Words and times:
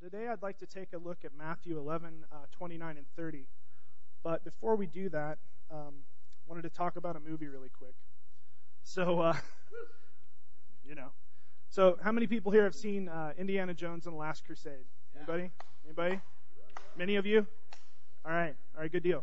today 0.00 0.28
I'd 0.28 0.42
like 0.42 0.58
to 0.60 0.66
take 0.66 0.94
a 0.94 0.98
look 0.98 1.18
at 1.24 1.32
Matthew 1.36 1.78
11, 1.78 2.24
uh, 2.32 2.36
29 2.52 2.96
and 2.96 3.06
30. 3.16 3.44
But 4.22 4.44
before 4.44 4.74
we 4.74 4.86
do 4.86 5.10
that, 5.10 5.36
um, 5.70 5.94
wanted 6.48 6.62
to 6.62 6.70
talk 6.70 6.96
about 6.96 7.16
a 7.16 7.20
movie 7.20 7.48
really 7.48 7.68
quick. 7.68 7.94
So, 8.82 9.20
uh, 9.20 9.36
you 10.88 10.94
know, 10.94 11.08
so 11.68 11.98
how 12.02 12.12
many 12.12 12.26
people 12.26 12.50
here 12.50 12.64
have 12.64 12.74
seen 12.74 13.10
uh, 13.10 13.32
Indiana 13.36 13.74
Jones 13.74 14.06
and 14.06 14.14
the 14.14 14.18
Last 14.18 14.46
Crusade? 14.46 14.86
Anybody? 15.14 15.50
Anybody? 15.84 16.20
Many 16.96 17.16
of 17.16 17.26
you? 17.26 17.46
All 18.24 18.32
right. 18.32 18.54
All 18.74 18.82
right. 18.82 18.90
Good 18.90 19.02
deal. 19.02 19.22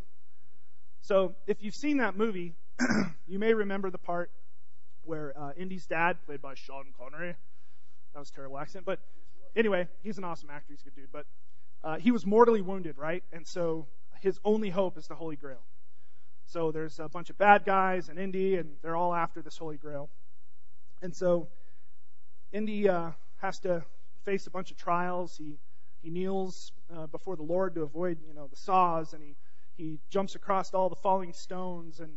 So, 1.02 1.34
if 1.48 1.64
you've 1.64 1.76
seen 1.76 1.98
that 1.98 2.16
movie, 2.16 2.54
you 3.28 3.40
may 3.40 3.54
remember 3.54 3.90
the 3.90 3.98
part 3.98 4.30
where 5.06 5.34
uh, 5.36 5.54
Indy's 5.58 5.88
dad, 5.88 6.18
played 6.26 6.42
by 6.42 6.54
Sean 6.54 6.86
Connery, 7.00 7.36
that 8.14 8.20
was 8.20 8.30
a 8.30 8.34
terrible 8.34 8.60
accent, 8.60 8.86
but 8.86 9.00
anyway, 9.58 9.88
he's 10.04 10.18
an 10.18 10.24
awesome 10.24 10.50
actor. 10.50 10.74
He's 10.74 10.82
a 10.82 10.86
good 10.86 10.96
dude. 10.96 11.12
But 11.12 11.26
uh, 11.84 11.98
he 11.98 12.12
was 12.12 12.26
mortally 12.26 12.62
wounded, 12.62 12.98
right? 12.98 13.24
And 13.34 13.46
so 13.46 13.88
his 14.22 14.40
only 14.46 14.70
hope 14.70 14.98
is 14.98 15.08
the 15.08 15.16
Holy 15.16 15.36
Grail. 15.36 15.62
So 16.46 16.72
there's 16.72 17.00
a 17.00 17.10
bunch 17.10 17.30
of 17.30 17.38
bad 17.38 17.66
guys 17.66 18.08
and 18.08 18.18
Indy, 18.18 18.56
and 18.56 18.70
they're 18.82 18.96
all 18.96 19.14
after 19.14 19.42
this 19.42 19.58
Holy 19.58 19.78
Grail. 19.78 20.10
And 21.02 21.14
so 21.14 21.50
Indy 22.54 22.88
uh, 22.88 23.12
has 23.38 23.60
to 23.60 23.84
face 24.24 24.48
a 24.48 24.50
bunch 24.50 24.72
of 24.72 24.78
trials. 24.78 25.36
He 25.38 25.58
he 26.02 26.10
kneels 26.10 26.72
uh, 26.96 27.08
before 27.08 27.36
the 27.36 27.44
Lord 27.44 27.76
to 27.76 27.82
avoid, 27.82 28.20
you 28.26 28.34
know, 28.34 28.48
the 28.48 28.56
saws, 28.56 29.14
and 29.14 29.22
he 29.22 29.36
he 29.76 30.00
jumps 30.10 30.36
across 30.36 30.74
all 30.74 30.90
the 30.90 30.96
falling 30.96 31.34
stones 31.34 32.00
and 32.00 32.12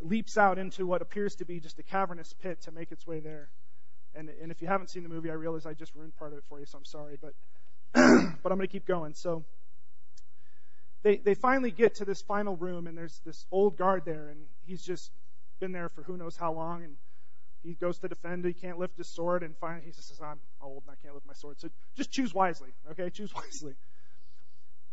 leaps 0.00 0.38
out 0.38 0.58
into 0.58 0.86
what 0.86 1.02
appears 1.02 1.36
to 1.36 1.44
be 1.44 1.60
just 1.60 1.78
a 1.78 1.82
cavernous 1.82 2.32
pit 2.32 2.62
to 2.62 2.70
make 2.70 2.90
its 2.90 3.06
way 3.06 3.20
there. 3.20 3.50
And, 4.14 4.30
and 4.42 4.50
if 4.50 4.62
you 4.62 4.68
haven't 4.68 4.90
seen 4.90 5.02
the 5.02 5.08
movie, 5.08 5.30
I 5.30 5.34
realize 5.34 5.66
I 5.66 5.74
just 5.74 5.94
ruined 5.94 6.16
part 6.16 6.32
of 6.32 6.38
it 6.38 6.44
for 6.48 6.58
you, 6.58 6.66
so 6.66 6.78
I'm 6.78 6.84
sorry. 6.84 7.18
But 7.20 7.34
but 7.94 8.52
I'm 8.52 8.58
going 8.58 8.60
to 8.60 8.66
keep 8.66 8.86
going. 8.86 9.14
So 9.14 9.44
they 11.02 11.16
they 11.16 11.34
finally 11.34 11.70
get 11.70 11.96
to 11.96 12.04
this 12.04 12.22
final 12.22 12.56
room, 12.56 12.86
and 12.86 12.96
there's 12.96 13.20
this 13.24 13.46
old 13.50 13.76
guard 13.76 14.04
there, 14.04 14.28
and 14.28 14.40
he's 14.66 14.82
just 14.82 15.10
been 15.60 15.72
there 15.72 15.88
for 15.88 16.02
who 16.02 16.16
knows 16.16 16.36
how 16.36 16.52
long, 16.52 16.84
and 16.84 16.96
he 17.62 17.74
goes 17.74 17.98
to 17.98 18.08
defend. 18.08 18.44
He 18.44 18.52
can't 18.52 18.78
lift 18.78 18.96
his 18.96 19.08
sword, 19.08 19.42
and 19.42 19.56
finally 19.56 19.86
he 19.86 19.92
says, 19.92 20.20
"I'm 20.22 20.38
old 20.60 20.82
and 20.86 20.96
I 20.96 21.02
can't 21.02 21.14
lift 21.14 21.26
my 21.26 21.32
sword." 21.34 21.60
So 21.60 21.68
just 21.96 22.10
choose 22.10 22.34
wisely, 22.34 22.70
okay? 22.90 23.10
Choose 23.10 23.34
wisely. 23.34 23.74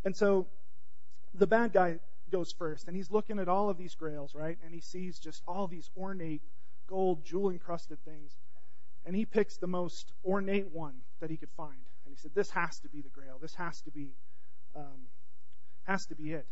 And 0.04 0.16
so 0.16 0.46
the 1.34 1.46
bad 1.46 1.72
guy 1.72 1.98
goes 2.30 2.52
first, 2.52 2.86
and 2.86 2.96
he's 2.96 3.10
looking 3.10 3.38
at 3.38 3.48
all 3.48 3.70
of 3.70 3.78
these 3.78 3.94
grails, 3.94 4.34
right? 4.34 4.58
And 4.64 4.72
he 4.74 4.80
sees 4.80 5.18
just 5.18 5.42
all 5.46 5.66
these 5.66 5.90
ornate 5.96 6.42
gold, 6.86 7.24
jewel 7.24 7.50
encrusted 7.50 7.98
things 8.04 8.36
and 9.06 9.14
he 9.14 9.24
picks 9.24 9.56
the 9.56 9.68
most 9.68 10.12
ornate 10.24 10.70
one 10.72 10.94
that 11.20 11.30
he 11.30 11.36
could 11.36 11.50
find. 11.56 11.78
And 12.04 12.12
he 12.12 12.16
said, 12.16 12.34
"This 12.34 12.50
has 12.50 12.80
to 12.80 12.88
be 12.88 13.00
the 13.00 13.08
Grail. 13.08 13.38
This 13.38 13.54
has 13.54 13.80
to 13.82 13.90
be, 13.90 14.12
um, 14.74 15.06
has 15.84 16.06
to 16.06 16.16
be 16.16 16.32
it." 16.32 16.46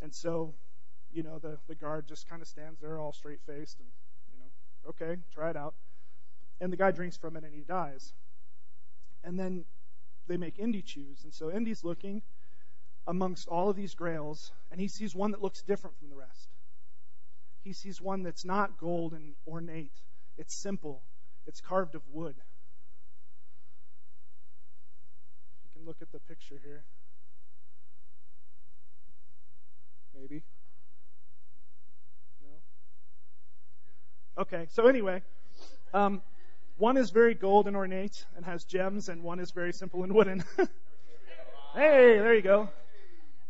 And 0.00 0.14
so, 0.14 0.54
you 1.12 1.24
know, 1.24 1.38
the 1.40 1.58
the 1.66 1.74
guard 1.74 2.06
just 2.06 2.28
kind 2.28 2.40
of 2.40 2.48
stands 2.48 2.80
there, 2.80 2.98
all 2.98 3.12
straight 3.12 3.40
faced, 3.42 3.80
and 3.80 3.88
you 4.32 4.38
know, 4.38 4.90
okay, 4.90 5.20
try 5.34 5.50
it 5.50 5.56
out. 5.56 5.74
And 6.60 6.72
the 6.72 6.76
guy 6.76 6.92
drinks 6.92 7.16
from 7.16 7.36
it, 7.36 7.42
and 7.42 7.52
he 7.52 7.62
dies. 7.62 8.14
And 9.24 9.38
then 9.38 9.64
they 10.28 10.36
make 10.36 10.58
Indy 10.60 10.82
choose, 10.82 11.24
and 11.24 11.34
so 11.34 11.50
Indy's 11.50 11.82
looking 11.82 12.22
amongst 13.08 13.48
all 13.48 13.68
of 13.68 13.74
these 13.74 13.94
grails, 13.94 14.52
and 14.70 14.80
he 14.80 14.86
sees 14.86 15.16
one 15.16 15.32
that 15.32 15.42
looks 15.42 15.62
different 15.62 15.98
from 15.98 16.08
the 16.10 16.14
rest. 16.14 16.48
He 17.64 17.72
sees 17.72 18.00
one 18.00 18.22
that's 18.22 18.44
not 18.44 18.78
gold 18.78 19.12
and 19.14 19.34
ornate. 19.46 20.00
It's 20.38 20.54
simple 20.54 21.02
it's 21.46 21.60
carved 21.60 21.94
of 21.94 22.02
wood. 22.12 22.34
You 25.64 25.70
can 25.74 25.86
look 25.86 25.96
at 26.00 26.12
the 26.12 26.20
picture 26.20 26.60
here. 26.62 26.84
Maybe. 30.18 30.42
No? 32.42 34.42
Okay, 34.42 34.66
so 34.70 34.86
anyway, 34.86 35.22
um, 35.92 36.22
one 36.78 36.96
is 36.96 37.10
very 37.10 37.34
gold 37.34 37.66
and 37.66 37.76
ornate 37.76 38.24
and 38.36 38.44
has 38.44 38.64
gems, 38.64 39.08
and 39.08 39.22
one 39.22 39.40
is 39.40 39.50
very 39.50 39.72
simple 39.72 40.04
and 40.04 40.14
wooden. 40.14 40.44
hey, 40.56 42.18
there 42.18 42.34
you 42.34 42.42
go. 42.42 42.68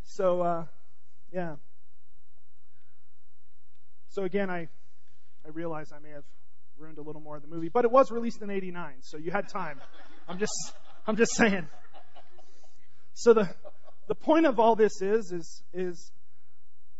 So, 0.05 0.43
uh, 0.43 0.65
yeah. 1.33 1.57
So 4.09 4.25
again, 4.25 4.51
I 4.51 4.69
I 5.45 5.49
realize 5.49 5.93
I 5.93 5.99
may 5.99 6.11
have 6.11 6.25
ruined 6.83 6.99
a 6.99 7.03
little 7.03 7.21
more 7.21 7.37
of 7.37 7.43
the 7.43 7.49
movie, 7.49 7.69
but 7.69 7.85
it 7.85 7.93
was 7.93 8.11
released 8.11 8.43
in 8.43 8.51
89, 8.51 8.95
so 9.01 9.17
you 9.17 9.31
had 9.31 9.49
time. 9.49 9.81
I'm 10.29 10.39
just, 10.39 10.75
I'm 11.07 11.17
just 11.17 11.35
saying. 11.35 11.69
So 13.15 13.33
the, 13.33 13.49
the 14.09 14.17
point 14.17 14.47
of 14.47 14.59
all 14.59 14.75
this 14.75 15.01
is, 15.01 15.31
is, 15.31 15.63
is 15.73 16.11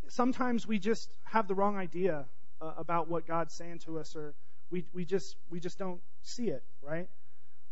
sometimes 0.07 0.65
we 0.65 0.79
just 0.79 1.09
have 1.25 1.47
the 1.47 1.55
wrong 1.55 1.77
idea 1.77 2.25
uh, 2.61 2.71
about 2.77 3.09
what 3.09 3.27
God's 3.27 3.55
saying 3.55 3.79
to 3.85 3.99
us, 3.99 4.15
or 4.15 4.33
we, 4.71 4.85
we 4.93 5.03
just, 5.03 5.35
we 5.49 5.59
just 5.59 5.77
don't 5.77 5.99
see 6.21 6.47
it, 6.47 6.63
right? 6.81 7.09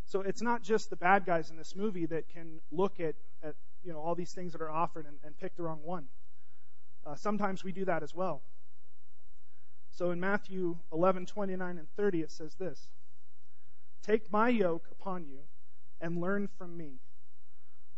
So 0.07 0.19
it's 0.21 0.41
not 0.41 0.63
just 0.63 0.89
the 0.89 0.97
bad 0.97 1.25
guys 1.25 1.49
in 1.49 1.55
this 1.55 1.75
movie 1.77 2.07
that 2.07 2.27
can 2.29 2.59
look 2.71 2.99
at, 2.99 3.15
at 3.41 3.55
you 3.85 3.93
know, 3.93 3.99
all 3.99 4.15
these 4.15 4.33
things 4.33 4.51
that 4.51 4.61
are 4.61 4.71
offered 4.71 5.05
and, 5.05 5.15
and 5.23 5.37
pick 5.39 5.55
the 5.55 5.63
wrong 5.63 5.79
one. 5.83 6.05
Uh, 7.05 7.15
sometimes 7.15 7.63
we 7.63 7.71
do 7.71 7.85
that 7.85 8.03
as 8.03 8.13
well. 8.13 8.41
So 9.91 10.11
in 10.11 10.19
Matthew 10.19 10.77
11, 10.91 11.25
29 11.25 11.77
and 11.77 11.87
30, 11.95 12.21
it 12.21 12.31
says 12.31 12.55
this 12.55 12.89
Take 14.01 14.31
my 14.31 14.49
yoke 14.49 14.87
upon 14.91 15.25
you 15.25 15.39
and 15.99 16.19
learn 16.19 16.47
from 16.57 16.75
me, 16.75 16.99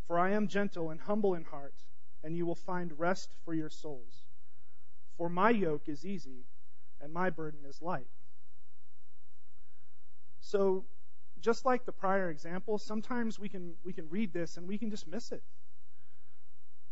for 0.07 0.19
I 0.19 0.31
am 0.31 0.47
gentle 0.47 0.89
and 0.89 0.99
humble 0.99 1.35
in 1.35 1.45
heart, 1.45 1.75
and 2.23 2.35
you 2.35 2.45
will 2.45 2.55
find 2.55 2.97
rest 2.99 3.29
for 3.45 3.53
your 3.53 3.69
souls. 3.69 4.25
For 5.17 5.29
my 5.29 5.51
yoke 5.51 5.87
is 5.87 6.05
easy 6.05 6.45
and 6.99 7.13
my 7.13 7.29
burden 7.29 7.59
is 7.67 7.81
light. 7.81 8.07
So, 10.41 10.85
just 11.39 11.65
like 11.65 11.85
the 11.85 11.91
prior 11.91 12.29
example, 12.29 12.77
sometimes 12.77 13.37
we 13.37 13.49
can, 13.49 13.73
we 13.83 13.93
can 13.93 14.09
read 14.09 14.33
this 14.33 14.57
and 14.57 14.67
we 14.67 14.77
can 14.77 14.89
just 14.89 15.07
miss 15.07 15.31
it. 15.31 15.43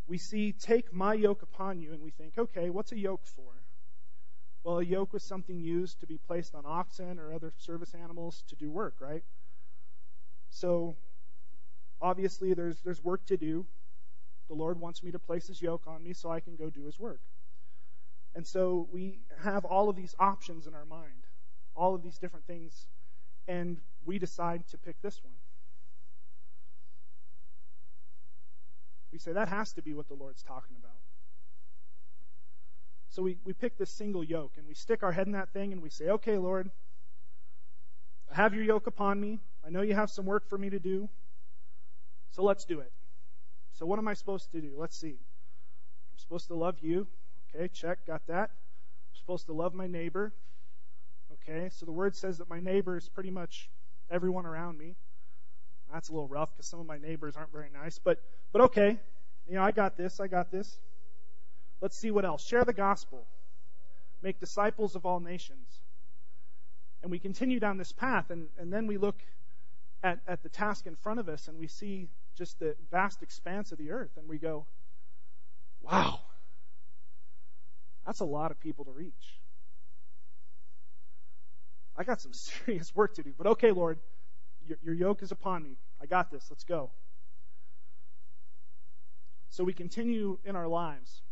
We 0.08 0.18
see, 0.18 0.52
Take 0.52 0.94
my 0.94 1.14
yoke 1.14 1.42
upon 1.42 1.80
you, 1.80 1.94
and 1.94 2.02
we 2.02 2.12
think, 2.12 2.38
okay, 2.38 2.70
what's 2.70 2.92
a 2.92 2.98
yoke 2.98 3.26
for? 3.26 3.61
Well, 4.64 4.80
a 4.80 4.84
yoke 4.84 5.14
was 5.14 5.24
something 5.24 5.60
used 5.60 6.00
to 6.02 6.08
be 6.08 6.18
placed 6.18 6.54
on 6.54 6.64
oxen 6.66 7.18
or 7.20 7.34
other 7.34 7.52
service 7.58 7.94
animals 7.96 8.44
to 8.50 8.56
do 8.56 8.70
work, 8.70 8.96
right? 9.00 9.24
So, 10.52 10.96
obviously, 12.02 12.54
there's, 12.54 12.80
there's 12.82 13.04
work 13.04 13.26
to 13.28 13.38
do. 13.38 13.66
The 14.50 14.54
Lord 14.54 14.80
wants 14.80 15.02
me 15.02 15.12
to 15.12 15.20
place 15.20 15.48
His 15.48 15.62
yoke 15.62 15.84
on 15.88 16.04
me 16.04 16.14
so 16.14 16.30
I 16.30 16.42
can 16.42 16.56
go 16.56 16.70
do 16.70 16.84
His 16.86 17.00
work. 17.00 17.22
And 18.36 18.46
so 18.46 18.88
we 18.92 19.20
have 19.44 19.66
all 19.66 19.90
of 19.90 19.96
these 19.96 20.16
options 20.20 20.68
in 20.68 20.74
our 20.74 20.86
mind, 20.86 21.26
all 21.76 21.96
of 21.96 22.04
these 22.04 22.18
different 22.18 22.46
things, 22.46 22.88
and 23.48 23.78
we 24.06 24.20
decide 24.20 24.68
to 24.70 24.78
pick 24.78 25.02
this 25.02 25.20
one. 25.24 25.34
We 29.12 29.18
say 29.18 29.34
that 29.34 29.50
has 29.50 29.74
to 29.74 29.82
be 29.82 29.94
what 29.94 30.08
the 30.08 30.14
Lord's 30.14 30.44
talking 30.44 30.78
about. 30.80 30.91
So 33.12 33.22
we, 33.22 33.38
we 33.44 33.52
pick 33.52 33.78
this 33.78 33.92
single 33.92 34.24
yoke 34.24 34.54
and 34.58 34.66
we 34.66 34.74
stick 34.74 35.04
our 35.04 35.12
head 35.12 35.28
in 35.28 35.34
that 35.34 35.52
thing 35.52 35.74
and 35.74 35.82
we 35.82 35.90
say, 35.90 36.08
okay, 36.08 36.38
Lord, 36.38 36.72
I 38.32 38.36
have 38.36 38.54
your 38.54 38.64
yoke 38.64 38.88
upon 38.88 39.20
me. 39.20 39.40
I 39.68 39.70
know 39.70 39.82
you 39.82 39.94
have 39.94 40.10
some 40.10 40.26
work 40.26 40.48
for 40.48 40.58
me 40.58 40.70
to 40.70 40.80
do. 40.80 41.10
So 42.32 42.42
let's 42.42 42.64
do 42.64 42.80
it. 42.80 42.92
So 43.74 43.86
what 43.86 44.00
am 44.00 44.08
I 44.08 44.14
supposed 44.14 44.52
to 44.54 44.62
do? 44.62 44.72
Let's 44.78 44.98
see. 44.98 45.10
I'm 45.10 46.20
supposed 46.20 46.48
to 46.48 46.56
love 46.56 46.78
you. 46.82 47.06
Okay, 47.54 47.68
check, 47.68 48.08
got 48.08 48.26
that. 48.28 48.50
I'm 48.50 49.16
supposed 49.20 49.46
to 49.48 49.54
love 49.54 49.74
my 49.74 49.88
neighbor. 49.88 50.32
Okay, 51.34 51.70
so 51.70 51.86
the 51.86 51.92
word 51.92 52.16
says 52.16 52.38
that 52.38 52.50
my 52.50 52.62
neighbor 52.62 52.96
is 52.96 53.10
pretty 53.10 53.32
much 53.32 53.70
everyone 54.10 54.46
around 54.46 54.78
me. 54.78 54.96
That's 55.92 56.08
a 56.08 56.14
little 56.14 56.30
rough 56.30 56.56
because 56.56 56.68
some 56.68 56.80
of 56.80 56.86
my 56.86 56.98
neighbors 56.98 57.36
aren't 57.36 57.52
very 57.52 57.70
nice, 57.74 58.00
but 58.00 58.22
but 58.54 58.62
okay. 58.62 58.98
You 59.50 59.56
know, 59.56 59.64
I 59.64 59.72
got 59.72 59.98
this. 59.98 60.22
I 60.22 60.28
got 60.28 60.50
this. 60.50 60.80
Let's 61.82 61.98
see 61.98 62.12
what 62.12 62.26
else. 62.26 62.46
Share 62.46 62.64
the 62.64 62.74
gospel. 62.74 63.26
Make 64.22 64.40
disciples 64.40 64.96
of 64.96 65.06
all 65.06 65.20
nations. 65.20 65.68
And 67.02 67.10
we 67.10 67.18
continue 67.18 67.60
down 67.60 67.78
this 67.78 67.92
path, 67.92 68.30
and, 68.30 68.48
and 68.60 68.72
then 68.72 68.86
we 68.86 68.98
look 68.98 69.20
at, 70.04 70.20
at 70.28 70.44
the 70.44 70.50
task 70.50 70.86
in 70.86 70.96
front 70.96 71.20
of 71.20 71.28
us, 71.28 71.48
and 71.48 71.58
we 71.58 71.68
see 71.68 72.10
just 72.38 72.60
the 72.60 72.76
vast 72.92 73.24
expanse 73.24 73.72
of 73.72 73.80
the 73.80 73.92
earth, 73.92 74.12
and 74.18 74.30
we 74.30 74.38
go, 74.38 74.68
wow, 75.82 76.20
that's 78.06 78.20
a 78.20 78.26
lot 78.26 78.52
of 78.52 78.60
people 78.60 78.86
to 78.86 78.92
reach. 78.92 79.40
I 81.98 82.04
got 82.04 82.22
some 82.22 82.34
serious 82.66 82.96
work 82.96 83.16
to 83.16 83.24
do, 83.24 83.34
but 83.36 83.48
okay, 83.48 83.72
Lord, 83.72 83.98
your, 84.68 84.78
your 84.84 84.94
yoke 84.94 85.24
is 85.24 85.32
upon 85.32 85.64
me. 85.64 85.78
I 86.00 86.06
got 86.06 86.30
this. 86.32 86.46
Let's 86.52 86.64
go. 86.64 86.92
So 89.50 89.64
we 89.64 89.74
continue 89.74 90.38
in 90.46 90.56
our 90.56 90.68
lives 90.68 91.24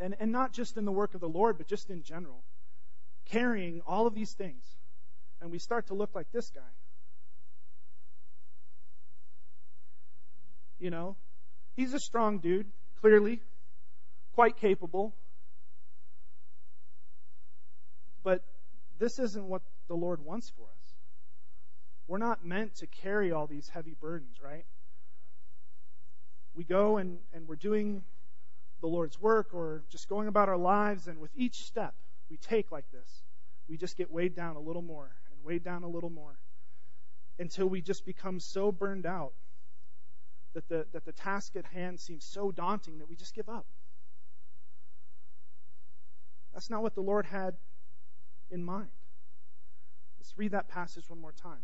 and, 0.00 0.16
and 0.18 0.32
not 0.32 0.52
just 0.52 0.76
in 0.76 0.84
the 0.84 0.92
work 0.92 1.14
of 1.14 1.20
the 1.20 1.28
Lord, 1.28 1.58
but 1.58 1.68
just 1.68 1.90
in 1.90 2.02
general, 2.02 2.42
carrying 3.26 3.82
all 3.86 4.06
of 4.06 4.14
these 4.14 4.32
things. 4.32 4.64
And 5.40 5.50
we 5.50 5.58
start 5.58 5.86
to 5.88 5.94
look 5.94 6.14
like 6.14 6.30
this 6.32 6.50
guy. 6.50 6.60
You 10.78 10.90
know, 10.90 11.16
he's 11.76 11.92
a 11.92 11.98
strong 11.98 12.38
dude, 12.38 12.66
clearly, 13.00 13.40
quite 14.34 14.56
capable. 14.56 15.14
But 18.22 18.42
this 18.98 19.18
isn't 19.18 19.44
what 19.44 19.62
the 19.88 19.94
Lord 19.94 20.24
wants 20.24 20.50
for 20.56 20.62
us. 20.62 20.94
We're 22.06 22.18
not 22.18 22.44
meant 22.44 22.76
to 22.76 22.86
carry 22.86 23.30
all 23.30 23.46
these 23.46 23.68
heavy 23.68 23.94
burdens, 24.00 24.36
right? 24.42 24.64
We 26.54 26.64
go 26.64 26.96
and, 26.96 27.18
and 27.32 27.46
we're 27.46 27.56
doing 27.56 28.02
the 28.80 28.86
Lord's 28.86 29.20
work 29.20 29.48
or 29.52 29.82
just 29.90 30.08
going 30.08 30.28
about 30.28 30.48
our 30.48 30.56
lives, 30.56 31.06
and 31.06 31.18
with 31.18 31.30
each 31.36 31.64
step 31.64 31.94
we 32.30 32.36
take 32.36 32.70
like 32.70 32.90
this, 32.90 33.22
we 33.68 33.76
just 33.76 33.96
get 33.96 34.10
weighed 34.10 34.34
down 34.34 34.56
a 34.56 34.60
little 34.60 34.82
more 34.82 35.10
and 35.30 35.44
weighed 35.44 35.62
down 35.62 35.82
a 35.82 35.88
little 35.88 36.10
more 36.10 36.38
until 37.38 37.66
we 37.66 37.80
just 37.80 38.04
become 38.04 38.40
so 38.40 38.70
burned 38.70 39.06
out 39.06 39.32
that 40.54 40.68
the, 40.68 40.86
that 40.92 41.04
the 41.04 41.12
task 41.12 41.56
at 41.56 41.64
hand 41.66 41.98
seems 41.98 42.24
so 42.24 42.50
daunting 42.50 42.98
that 42.98 43.08
we 43.08 43.16
just 43.16 43.34
give 43.34 43.48
up. 43.48 43.66
That's 46.52 46.68
not 46.68 46.82
what 46.82 46.94
the 46.94 47.00
Lord 47.00 47.26
had 47.26 47.54
in 48.50 48.64
mind. 48.64 48.88
Let's 50.18 50.36
read 50.36 50.50
that 50.52 50.68
passage 50.68 51.08
one 51.08 51.20
more 51.20 51.32
time. 51.32 51.62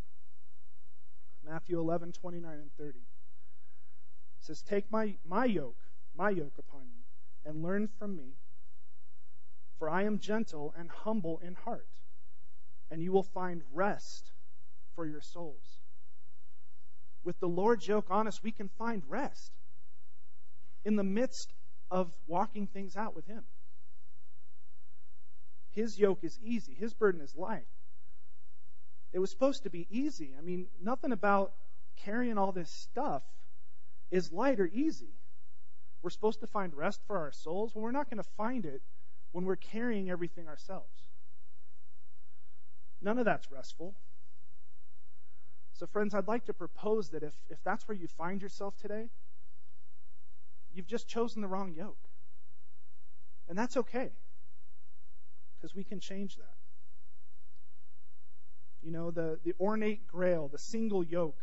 Matthew 1.44 1.78
11, 1.78 2.12
29 2.12 2.52
and 2.52 2.70
30. 2.78 2.90
It 2.90 2.94
says, 4.40 4.62
Take 4.62 4.90
my, 4.90 5.14
my 5.28 5.44
yoke, 5.44 5.78
my 6.16 6.30
yoke 6.30 6.54
upon 6.58 6.82
you, 6.82 6.95
and 7.46 7.62
learn 7.62 7.88
from 7.98 8.16
me, 8.16 8.34
for 9.78 9.88
I 9.88 10.02
am 10.02 10.19
gentle 10.19 10.75
and 10.76 10.90
humble 10.90 11.40
in 11.44 11.54
heart, 11.54 11.87
and 12.90 13.02
you 13.02 13.12
will 13.12 13.22
find 13.22 13.62
rest 13.72 14.32
for 14.94 15.06
your 15.06 15.20
souls. 15.20 15.81
With 17.25 17.38
the 17.40 17.48
Lord's 17.48 17.87
yoke 17.87 18.06
on 18.10 18.26
us, 18.26 18.43
we 18.43 18.52
can 18.52 18.69
find 18.78 19.02
rest 19.08 19.52
in 20.84 20.96
the 20.96 21.04
midst 21.04 21.52
of 21.90 22.12
walking 22.26 22.66
things 22.66 22.96
out 22.96 23.14
with 23.14 23.26
Him. 23.26 23.44
His 25.72 25.98
yoke 25.98 26.22
is 26.22 26.38
easy, 26.43 26.75
His 26.75 26.94
burden 26.94 27.20
is 27.20 27.34
light. 27.37 27.66
It 29.12 29.19
was 29.19 29.31
supposed 29.31 29.62
to 29.62 29.70
be 29.70 29.87
easy. 29.90 30.34
I 30.38 30.43
mean, 30.43 30.66
nothing 30.82 31.12
about 31.12 31.52
carrying 31.96 32.38
all 32.38 32.52
this 32.52 32.70
stuff 32.70 33.22
is 34.10 34.32
light 34.32 34.60
or 34.60 34.70
easy. 34.72 35.14
We're 36.06 36.11
supposed 36.11 36.38
to 36.38 36.47
find 36.47 36.73
rest 36.73 37.00
for 37.05 37.19
our 37.19 37.32
souls. 37.32 37.75
Well, 37.75 37.82
we're 37.82 37.91
not 37.91 38.08
going 38.08 38.23
to 38.23 38.31
find 38.37 38.64
it 38.64 38.81
when 39.32 39.44
we're 39.44 39.56
carrying 39.56 40.08
everything 40.08 40.47
ourselves. 40.47 41.08
None 43.03 43.19
of 43.19 43.25
that's 43.25 43.50
restful. 43.50 43.93
So, 45.73 45.85
friends, 45.85 46.14
I'd 46.14 46.29
like 46.29 46.44
to 46.44 46.55
propose 46.55 47.08
that 47.08 47.25
if, 47.25 47.32
if 47.50 47.58
that's 47.64 47.88
where 47.88 47.97
you 47.97 48.06
find 48.06 48.41
yourself 48.41 48.76
today, 48.81 49.08
you've 50.73 50.87
just 50.87 51.08
chosen 51.08 51.43
the 51.43 51.49
wrong 51.49 51.75
yoke. 51.76 51.99
And 53.49 53.58
that's 53.58 53.76
okay, 53.76 54.12
because 55.56 55.75
we 55.75 55.82
can 55.82 55.99
change 55.99 56.37
that. 56.37 56.55
You 58.81 58.93
know, 58.93 59.11
the, 59.11 59.41
the 59.43 59.55
ornate 59.58 60.06
grail, 60.06 60.47
the 60.47 60.56
single 60.56 61.03
yoke, 61.03 61.41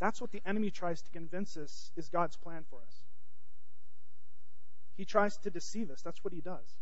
that's 0.00 0.22
what 0.22 0.32
the 0.32 0.40
enemy 0.46 0.70
tries 0.70 1.02
to 1.02 1.10
convince 1.10 1.58
us 1.58 1.90
is 1.98 2.08
God's 2.08 2.38
plan 2.38 2.64
for 2.70 2.78
us. 2.78 3.04
He 4.96 5.04
tries 5.04 5.36
to 5.38 5.50
deceive 5.50 5.90
us. 5.90 6.02
That's 6.02 6.22
what 6.22 6.32
he 6.32 6.40
does. 6.40 6.76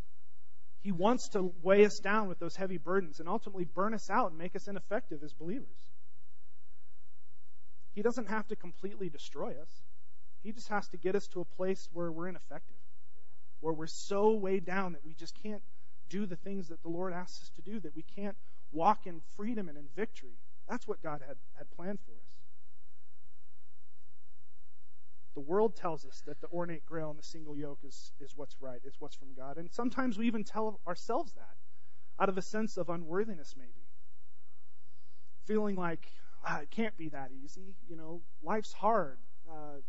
He 0.82 0.93
wants 0.93 1.29
to 1.31 1.53
weigh 1.62 1.85
us 1.85 1.99
down 1.99 2.29
with 2.29 2.38
those 2.38 2.56
heavy 2.56 2.76
burdens 2.76 3.20
and 3.20 3.29
ultimately 3.29 3.64
burn 3.64 3.94
us 3.94 4.11
out 4.11 4.31
and 4.31 4.38
make 4.38 4.56
us 4.56 4.67
ineffective 4.67 5.23
as 5.23 5.32
believers. 5.32 5.69
He 7.94 8.03
doesn't 8.03 8.29
have 8.29 8.49
to 8.49 8.56
completely 8.56 9.09
destroy 9.09 9.50
us. 9.50 9.82
He 10.43 10.53
just 10.53 10.69
has 10.69 10.88
to 10.88 10.97
get 10.97 11.14
us 11.14 11.29
to 11.29 11.41
a 11.41 11.44
place 11.44 11.88
where 11.93 12.11
we're 12.11 12.29
ineffective, 12.29 12.76
where 13.61 13.73
we're 13.73 13.87
so 13.87 14.32
weighed 14.32 14.65
down 14.65 14.93
that 14.93 15.05
we 15.05 15.15
just 15.15 15.41
can't 15.41 15.62
do 16.08 16.26
the 16.26 16.37
things 16.37 16.69
that 16.69 16.82
the 16.82 16.88
Lord 16.88 17.12
asks 17.12 17.43
us 17.43 17.50
to 17.56 17.62
do, 17.62 17.79
that 17.81 17.94
we 17.94 18.05
can't 18.17 18.37
walk 18.73 19.06
in 19.06 19.20
freedom 19.37 19.69
and 19.69 19.79
in 19.79 19.85
victory. 19.94 20.35
That's 20.69 20.88
what 20.88 21.03
God 21.03 21.20
had, 21.26 21.37
had 21.56 21.70
planned 21.70 22.00
for 22.00 22.12
us. 22.12 22.31
The 25.34 25.40
world 25.40 25.76
tells 25.76 26.05
us 26.05 26.23
that 26.26 26.40
the 26.40 26.49
ornate 26.49 26.84
grail 26.84 27.11
and 27.11 27.19
the 27.19 27.23
single 27.23 27.56
yoke 27.56 27.81
is, 27.87 28.12
is 28.20 28.32
what's 28.37 28.55
right, 28.61 28.81
is 28.84 28.94
what's 28.99 29.17
from 29.17 29.29
God. 29.34 29.56
And 29.56 29.70
sometimes 29.73 30.19
we 30.19 30.26
even 30.26 30.44
tell 30.44 30.81
ourselves 30.87 31.32
that 31.32 31.56
out 32.20 32.29
of 32.29 32.37
a 32.37 32.43
sense 32.43 32.76
of 32.76 32.90
unworthiness, 32.90 33.55
maybe. 33.56 33.70
Feeling 35.46 35.76
like, 35.76 36.06
ah, 36.46 36.61
it 36.61 36.70
can't 36.70 36.96
be 36.99 37.08
that 37.08 37.31
easy. 37.43 37.75
You 37.88 37.96
know, 37.96 38.20
life's 38.43 38.73
hard. 38.73 39.19
Uh, 39.50 39.81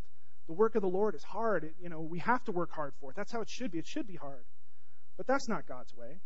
the 0.48 0.54
work 0.54 0.76
of 0.76 0.82
the 0.82 0.88
Lord 0.88 1.14
is 1.14 1.24
hard. 1.24 1.66
It, 1.66 1.76
you 1.82 1.90
know, 1.90 2.02
we 2.02 2.20
have 2.20 2.44
to 2.46 2.52
work 2.52 2.72
hard 2.72 2.94
for 3.00 3.12
it. 3.12 3.16
That's 3.16 3.32
how 3.32 3.42
it 3.42 3.50
should 3.50 3.72
be. 3.72 3.80
It 3.80 3.88
should 3.88 4.08
be 4.08 4.16
hard. 4.16 4.46
But 5.18 5.28
that's 5.28 5.50
not 5.50 5.68
God's 5.68 5.96
way. 5.96 6.20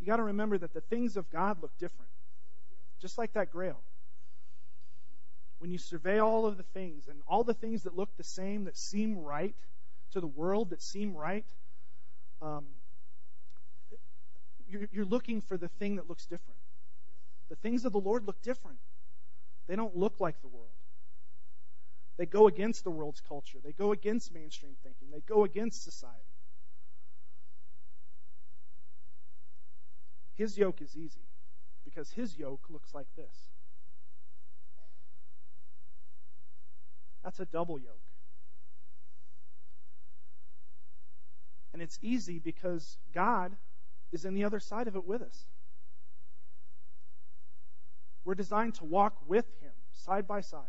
You 0.00 0.06
got 0.06 0.16
to 0.16 0.24
remember 0.24 0.56
that 0.58 0.72
the 0.72 0.80
things 0.80 1.16
of 1.16 1.30
God 1.30 1.60
look 1.60 1.76
different. 1.78 2.10
Just 3.00 3.18
like 3.18 3.32
that 3.34 3.50
grail 3.50 3.80
you 5.72 5.78
survey 5.78 6.20
all 6.20 6.46
of 6.46 6.56
the 6.56 6.62
things 6.62 7.08
and 7.08 7.20
all 7.26 7.44
the 7.44 7.54
things 7.54 7.82
that 7.84 7.96
look 7.96 8.16
the 8.16 8.24
same, 8.24 8.64
that 8.64 8.76
seem 8.76 9.18
right 9.18 9.54
to 10.12 10.20
the 10.20 10.26
world, 10.26 10.70
that 10.70 10.82
seem 10.82 11.14
right, 11.14 11.46
um, 12.40 12.64
you're, 14.68 14.88
you're 14.92 15.04
looking 15.04 15.40
for 15.40 15.56
the 15.56 15.68
thing 15.68 15.96
that 15.96 16.08
looks 16.08 16.26
different. 16.26 16.58
The 17.48 17.56
things 17.56 17.84
of 17.84 17.92
the 17.92 18.00
Lord 18.00 18.26
look 18.26 18.40
different. 18.42 18.78
They 19.66 19.76
don't 19.76 19.96
look 19.96 20.20
like 20.20 20.40
the 20.40 20.48
world. 20.48 20.68
They 22.16 22.26
go 22.26 22.46
against 22.46 22.84
the 22.84 22.90
world's 22.90 23.20
culture. 23.20 23.58
They 23.64 23.72
go 23.72 23.92
against 23.92 24.32
mainstream 24.32 24.72
thinking. 24.82 25.08
They 25.10 25.20
go 25.20 25.44
against 25.44 25.82
society. 25.82 26.16
His 30.34 30.58
yoke 30.58 30.80
is 30.82 30.96
easy 30.96 31.26
because 31.84 32.10
his 32.10 32.38
yoke 32.38 32.64
looks 32.70 32.94
like 32.94 33.06
this. 33.16 33.51
That's 37.24 37.40
a 37.40 37.44
double 37.46 37.78
yoke. 37.78 37.98
And 41.72 41.80
it's 41.80 41.98
easy 42.02 42.38
because 42.38 42.98
God 43.14 43.52
is 44.12 44.24
in 44.24 44.34
the 44.34 44.44
other 44.44 44.60
side 44.60 44.88
of 44.88 44.96
it 44.96 45.06
with 45.06 45.22
us. 45.22 45.46
We're 48.24 48.34
designed 48.34 48.74
to 48.74 48.84
walk 48.84 49.16
with 49.26 49.46
Him, 49.60 49.72
side 49.92 50.26
by 50.28 50.42
side. 50.42 50.60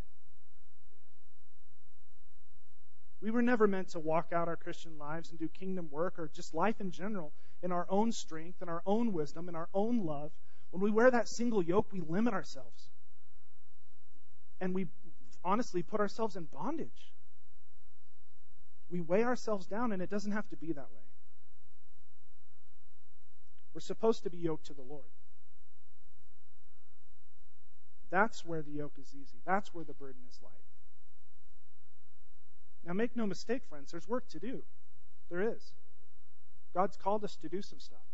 We 3.22 3.32
were 3.32 3.42
never 3.42 3.68
meant 3.68 3.90
to 3.90 4.00
walk 4.00 4.34
out 4.34 4.48
our 4.48 4.56
Christian 4.58 4.98
lives 4.98 5.30
and 5.30 5.40
do 5.40 5.48
kingdom 5.48 5.88
work 5.92 6.20
or 6.20 6.30
just 6.34 6.54
life 6.54 6.82
in 6.82 6.92
general 6.92 7.32
in 7.62 7.72
our 7.72 7.88
own 7.90 8.12
strength 8.12 8.62
and 8.62 8.70
our 8.70 8.82
own 8.86 9.14
wisdom 9.14 9.48
and 9.48 9.56
our 9.56 9.70
own 9.74 10.06
love. 10.06 10.32
When 10.72 10.82
we 10.82 10.92
wear 10.92 11.10
that 11.10 11.30
single 11.30 11.64
yoke, 11.64 11.88
we 11.92 12.02
limit 12.02 12.34
ourselves. 12.34 12.90
And 14.60 14.74
we 14.74 14.88
honestly 15.44 15.84
put 15.84 16.00
ourselves 16.00 16.36
in 16.36 16.46
bondage. 16.46 17.12
We 18.90 19.02
weigh 19.02 19.24
ourselves 19.24 19.66
down, 19.66 19.92
and 19.92 20.02
it 20.02 20.10
doesn't 20.10 20.32
have 20.32 20.48
to 20.50 20.56
be 20.56 20.72
that 20.72 20.90
way. 20.94 21.04
We're 23.74 23.82
supposed 23.82 24.24
to 24.24 24.30
be 24.30 24.38
yoked 24.38 24.68
to 24.68 24.74
the 24.74 24.84
Lord. 24.84 25.04
That's 28.12 28.46
where 28.46 28.62
the 28.62 28.72
yoke 28.72 28.94
is 29.02 29.08
easy. 29.16 29.40
That's 29.46 29.74
where 29.74 29.84
the 29.84 29.94
burden 29.94 30.22
is 30.30 30.38
light. 30.44 30.52
Now, 32.86 32.94
make 32.94 33.16
no 33.16 33.26
mistake, 33.26 33.64
friends, 33.68 33.92
there's 33.92 34.08
work 34.08 34.30
to 34.30 34.40
do. 34.40 34.62
There 35.30 35.42
is. 35.42 35.74
God's 36.76 36.98
called 36.98 37.24
us 37.24 37.36
to 37.38 37.50
do 37.50 37.62
some 37.62 37.80
stuff, 37.80 38.06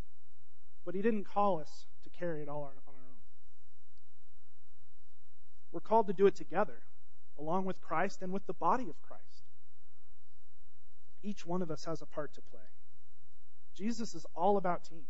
but 0.85 0.95
He 0.95 1.01
didn't 1.01 1.25
call 1.25 1.59
us 1.59 1.85
to 2.03 2.09
carry 2.09 2.41
it 2.41 2.47
all 2.47 2.61
on 2.61 2.71
our 2.87 2.93
own. 2.93 3.15
We're 5.71 5.79
called 5.81 6.07
to 6.07 6.13
do 6.13 6.25
it 6.25 6.35
together 6.35 6.79
along 7.39 7.65
with 7.65 7.79
Christ 7.81 8.21
and 8.21 8.31
with 8.31 8.45
the 8.45 8.53
body 8.53 8.89
of 8.89 9.01
Christ. 9.01 9.23
Each 11.23 11.45
one 11.45 11.61
of 11.61 11.71
us 11.71 11.85
has 11.85 12.01
a 12.01 12.05
part 12.05 12.33
to 12.35 12.41
play. 12.41 12.59
Jesus 13.75 14.13
is 14.15 14.25
all 14.35 14.57
about 14.57 14.83
team. 14.83 15.05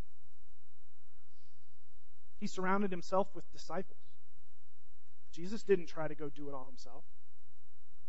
He 2.40 2.48
surrounded 2.48 2.92
himself 2.92 3.28
with 3.34 3.52
disciples. 3.52 3.98
Jesus 5.32 5.64
didn't 5.64 5.88
try 5.88 6.08
to 6.08 6.16
go 6.16 6.30
do 6.30 6.50
it 6.50 6.54
all 6.54 6.66
himself. 6.66 7.04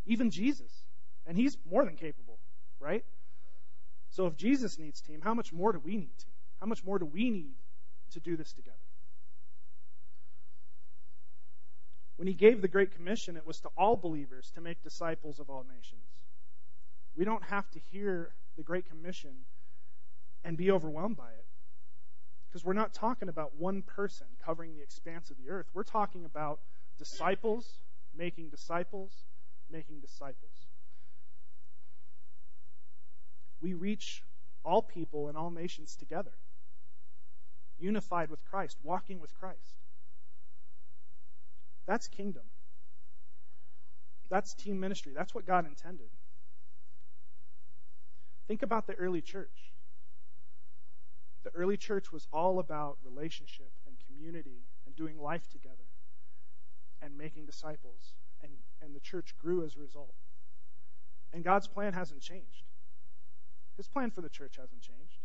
Even 0.07 0.31
Jesus. 0.31 0.71
And 1.27 1.37
he's 1.37 1.57
more 1.71 1.85
than 1.85 1.97
capable, 1.97 2.39
right? 2.79 3.05
So 4.11 4.27
if 4.27 4.37
Jesus 4.37 4.79
needs 4.79 5.00
team, 5.00 5.21
how 5.23 5.35
much 5.35 5.53
more 5.53 5.73
do 5.73 5.81
we 5.83 5.97
need 5.97 6.17
team? 6.19 6.33
How 6.61 6.67
much 6.67 6.85
more 6.85 6.99
do 6.99 7.07
we 7.07 7.31
need 7.31 7.55
to 8.12 8.21
do 8.21 8.37
this 8.37 8.53
together? 8.53 8.77
When 12.21 12.27
he 12.27 12.35
gave 12.35 12.61
the 12.61 12.69
Great 12.69 12.95
Commission, 12.95 13.39
it 13.39 13.47
was 13.47 13.61
to 13.61 13.71
all 13.79 13.97
believers 13.97 14.50
to 14.55 14.61
make 14.61 14.83
disciples 14.83 15.41
of 15.41 15.49
all 15.49 15.65
nations. 15.65 16.05
We 17.17 17.25
don't 17.25 17.45
have 17.45 17.71
to 17.71 17.79
hear 17.91 18.35
the 18.59 18.62
Great 18.62 18.87
Commission 18.91 19.31
and 20.45 20.55
be 20.55 20.71
overwhelmed 20.71 21.17
by 21.17 21.31
it. 21.31 21.47
Because 22.47 22.62
we're 22.62 22.75
not 22.75 22.93
talking 22.93 23.31
about 23.31 23.57
one 23.57 23.81
person 23.81 24.27
covering 24.45 24.75
the 24.75 24.83
expanse 24.83 25.31
of 25.31 25.39
the 25.39 25.49
earth. 25.49 25.71
We're 25.73 25.83
talking 25.83 26.27
about 26.27 26.61
disciples 26.99 27.79
making 28.15 28.50
disciples, 28.50 29.12
making 29.71 30.00
disciples. 30.00 30.67
We 33.62 33.73
reach 33.73 34.25
all 34.62 34.83
people 34.83 35.29
and 35.29 35.39
all 35.39 35.50
nations 35.50 35.97
together, 35.97 36.33
unified 37.79 38.29
with 38.29 38.45
Christ, 38.45 38.77
walking 38.83 39.21
with 39.21 39.33
Christ. 39.33 39.80
That's 41.87 42.09
kingdom. 42.09 42.45
That's 44.31 44.55
team 44.55 44.79
ministry. 44.79 45.13
That's 45.15 45.35
what 45.35 45.47
God 45.47 45.67
intended. 45.67 46.09
Think 48.47 48.63
about 48.63 48.87
the 48.87 48.95
early 48.95 49.21
church. 49.21 49.73
The 51.43 51.51
early 51.51 51.77
church 51.77 52.13
was 52.13 52.29
all 52.33 52.59
about 52.59 52.99
relationship 53.05 53.71
and 53.87 53.97
community 54.07 54.65
and 54.87 54.95
doing 54.95 55.21
life 55.21 55.49
together 55.51 55.89
and 57.03 57.17
making 57.17 57.47
disciples. 57.47 58.15
And, 58.43 58.53
and 58.83 58.95
the 58.95 59.01
church 59.01 59.35
grew 59.39 59.65
as 59.65 59.77
a 59.77 59.81
result. 59.81 60.15
And 61.33 61.45
God's 61.45 61.67
plan 61.67 61.93
hasn't 61.93 62.21
changed. 62.21 62.65
His 63.77 63.89
plan 63.89 64.11
for 64.11 64.21
the 64.21 64.29
church 64.29 64.57
hasn't 64.57 64.83
changed. 64.83 65.19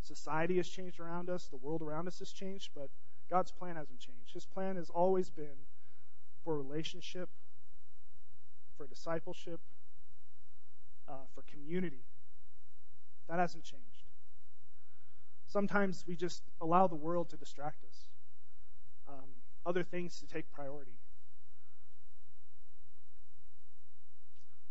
Society 0.00 0.56
has 0.58 0.68
changed 0.68 1.00
around 1.00 1.28
us, 1.28 1.46
the 1.46 1.56
world 1.56 1.82
around 1.82 2.06
us 2.06 2.18
has 2.20 2.30
changed, 2.30 2.70
but 2.74 2.90
God's 3.28 3.50
plan 3.50 3.76
hasn't 3.76 3.98
changed. 3.98 4.32
His 4.32 4.46
plan 4.46 4.76
has 4.76 4.90
always 4.90 5.30
been 5.30 5.66
for 6.44 6.56
relationship, 6.56 7.28
for 8.76 8.86
discipleship, 8.86 9.60
uh, 11.08 11.24
for 11.34 11.42
community. 11.42 12.04
That 13.28 13.38
hasn't 13.38 13.64
changed. 13.64 13.84
Sometimes 15.48 16.04
we 16.06 16.16
just 16.16 16.42
allow 16.60 16.86
the 16.86 16.96
world 16.96 17.30
to 17.30 17.36
distract 17.36 17.84
us, 17.84 18.08
um, 19.08 19.30
other 19.64 19.82
things 19.82 20.20
to 20.20 20.26
take 20.26 20.50
priority. 20.52 20.98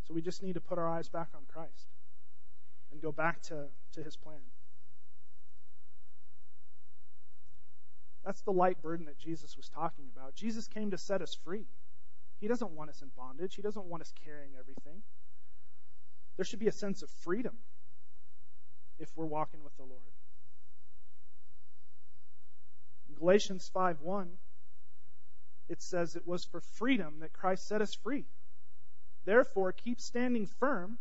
So 0.08 0.14
we 0.14 0.22
just 0.22 0.44
need 0.44 0.54
to 0.54 0.62
put 0.62 0.78
our 0.78 0.88
eyes 0.88 1.10
back 1.10 1.30
on 1.34 1.42
Christ 1.48 1.88
and 2.92 3.02
go 3.02 3.12
back 3.12 3.42
to, 3.44 3.66
to 3.94 4.04
his 4.04 4.16
plan. 4.16 4.40
That's 8.26 8.42
the 8.42 8.52
light 8.52 8.82
burden 8.82 9.06
that 9.06 9.20
Jesus 9.20 9.56
was 9.56 9.70
talking 9.70 10.06
about. 10.16 10.34
Jesus 10.34 10.68
came 10.68 10.92
to 10.92 10.98
set 10.98 11.22
us 11.22 11.38
free. 11.46 11.66
He 12.42 12.48
doesn't 12.48 12.72
want 12.72 12.90
us 12.90 13.02
in 13.02 13.10
bondage, 13.16 13.56
He 13.56 13.62
doesn't 13.62 13.86
want 13.86 14.02
us 14.02 14.12
carrying 14.26 14.52
everything. 14.60 15.04
There 16.36 16.46
should 16.46 16.60
be 16.60 16.68
a 16.68 16.74
sense 16.74 17.02
of 17.02 17.10
freedom 17.10 17.56
if 19.00 19.10
we're 19.16 19.26
walking 19.26 19.64
with 19.64 19.76
the 19.78 19.84
Lord. 19.84 20.02
In 23.10 23.16
Galatians 23.16 23.70
5 23.74 24.02
1, 24.02 24.30
it 25.70 25.82
says 25.82 26.16
it 26.16 26.28
was 26.28 26.44
for 26.44 26.60
freedom 26.60 27.20
that 27.20 27.32
Christ 27.32 27.68
set 27.68 27.82
us 27.82 27.94
free. 27.94 28.26
Therefore, 29.24 29.72
keep 29.72 30.02
standing 30.02 30.46
firm 30.46 30.98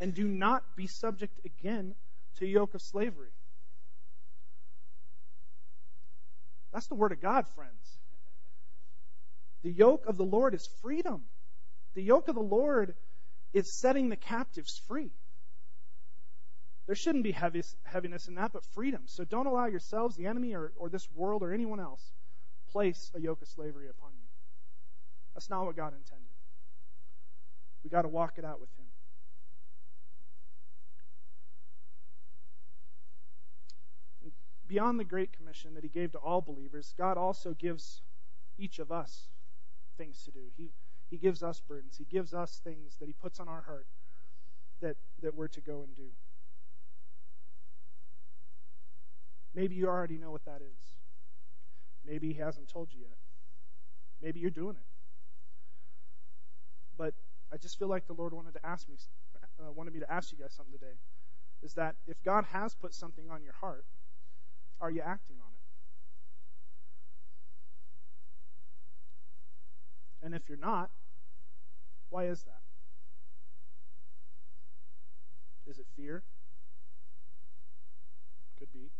and 0.00 0.14
do 0.14 0.26
not 0.26 0.76
be 0.76 0.86
subject 0.86 1.44
again 1.44 1.94
to 2.38 2.46
yoke 2.46 2.74
of 2.74 2.82
slavery. 2.82 3.30
That's 6.72 6.86
the 6.86 6.94
word 6.94 7.12
of 7.12 7.20
God, 7.20 7.46
friends. 7.54 7.98
The 9.62 9.72
yoke 9.72 10.06
of 10.06 10.16
the 10.16 10.24
Lord 10.24 10.54
is 10.54 10.66
freedom. 10.82 11.22
The 11.94 12.02
yoke 12.02 12.28
of 12.28 12.34
the 12.34 12.40
Lord 12.40 12.94
is 13.52 13.78
setting 13.80 14.08
the 14.08 14.16
captives 14.16 14.80
free. 14.86 15.10
There 16.86 16.94
shouldn't 16.96 17.24
be 17.24 17.32
heaviness 17.32 18.26
in 18.28 18.34
that, 18.34 18.52
but 18.52 18.64
freedom. 18.74 19.02
So 19.06 19.24
don't 19.24 19.46
allow 19.46 19.66
yourselves, 19.66 20.16
the 20.16 20.26
enemy, 20.26 20.54
or, 20.54 20.72
or 20.76 20.88
this 20.88 21.06
world, 21.14 21.42
or 21.42 21.52
anyone 21.52 21.78
else, 21.78 22.02
place 22.72 23.10
a 23.14 23.20
yoke 23.20 23.42
of 23.42 23.48
slavery 23.48 23.88
upon 23.88 24.10
you. 24.12 24.26
That's 25.34 25.50
not 25.50 25.64
what 25.66 25.76
God 25.76 25.92
intended. 25.92 26.26
We 27.84 27.90
got 27.90 28.02
to 28.02 28.08
walk 28.08 28.34
it 28.38 28.44
out 28.44 28.60
with 28.60 28.70
Him. 28.76 28.86
Beyond 34.70 35.00
the 35.00 35.04
Great 35.04 35.32
Commission 35.32 35.74
that 35.74 35.82
He 35.82 35.90
gave 35.90 36.12
to 36.12 36.18
all 36.18 36.40
believers, 36.40 36.94
God 36.96 37.18
also 37.18 37.54
gives 37.54 38.02
each 38.56 38.78
of 38.78 38.92
us 38.92 39.26
things 39.98 40.22
to 40.24 40.30
do. 40.30 40.44
He, 40.56 40.70
he 41.10 41.16
gives 41.16 41.42
us 41.42 41.60
burdens. 41.66 41.96
He 41.98 42.04
gives 42.04 42.32
us 42.32 42.60
things 42.62 42.96
that 43.00 43.06
He 43.06 43.12
puts 43.12 43.40
on 43.40 43.48
our 43.48 43.62
heart 43.62 43.86
that, 44.80 44.96
that 45.22 45.34
we're 45.34 45.48
to 45.48 45.60
go 45.60 45.82
and 45.82 45.96
do. 45.96 46.06
Maybe 49.56 49.74
you 49.74 49.88
already 49.88 50.18
know 50.18 50.30
what 50.30 50.44
that 50.44 50.60
is. 50.62 50.94
Maybe 52.06 52.32
He 52.32 52.38
hasn't 52.38 52.68
told 52.68 52.90
you 52.92 53.00
yet. 53.00 53.18
Maybe 54.22 54.38
you're 54.38 54.50
doing 54.50 54.76
it. 54.76 54.86
But 56.96 57.14
I 57.52 57.56
just 57.56 57.76
feel 57.76 57.88
like 57.88 58.06
the 58.06 58.12
Lord 58.12 58.32
wanted 58.32 58.54
to 58.54 58.64
ask 58.64 58.88
me, 58.88 58.94
uh, 59.58 59.72
wanted 59.72 59.94
me 59.94 60.00
to 60.00 60.12
ask 60.12 60.30
you 60.30 60.38
guys 60.38 60.52
something 60.52 60.72
today. 60.72 60.94
Is 61.60 61.74
that 61.74 61.96
if 62.06 62.22
God 62.22 62.44
has 62.52 62.74
put 62.74 62.94
something 62.94 63.28
on 63.28 63.42
your 63.42 63.54
heart, 63.54 63.84
are 64.80 64.90
you 64.90 65.00
acting 65.00 65.36
on 65.40 65.52
it? 65.52 65.60
And 70.26 70.34
if 70.34 70.48
you're 70.48 70.58
not, 70.58 70.90
why 72.08 72.24
is 72.24 72.42
that? 72.42 72.60
Is 75.70 75.78
it 75.78 75.86
fear? 75.96 76.22
Could 78.58 78.72
be. 78.72 78.90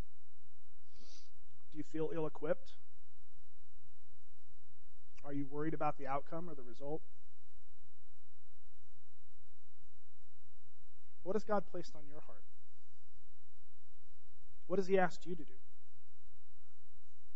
Do 1.72 1.78
you 1.78 1.84
feel 1.92 2.10
ill 2.14 2.26
equipped? 2.26 2.72
Are 5.24 5.32
you 5.32 5.46
worried 5.50 5.74
about 5.74 5.98
the 5.98 6.06
outcome 6.06 6.48
or 6.48 6.54
the 6.54 6.62
result? 6.62 7.02
What 11.22 11.34
has 11.34 11.44
God 11.44 11.64
placed 11.70 11.94
on 11.94 12.02
your 12.10 12.20
heart? 12.20 12.42
What 14.66 14.78
has 14.78 14.88
He 14.88 14.98
asked 14.98 15.26
you 15.26 15.34
to 15.34 15.42
do? 15.42 15.59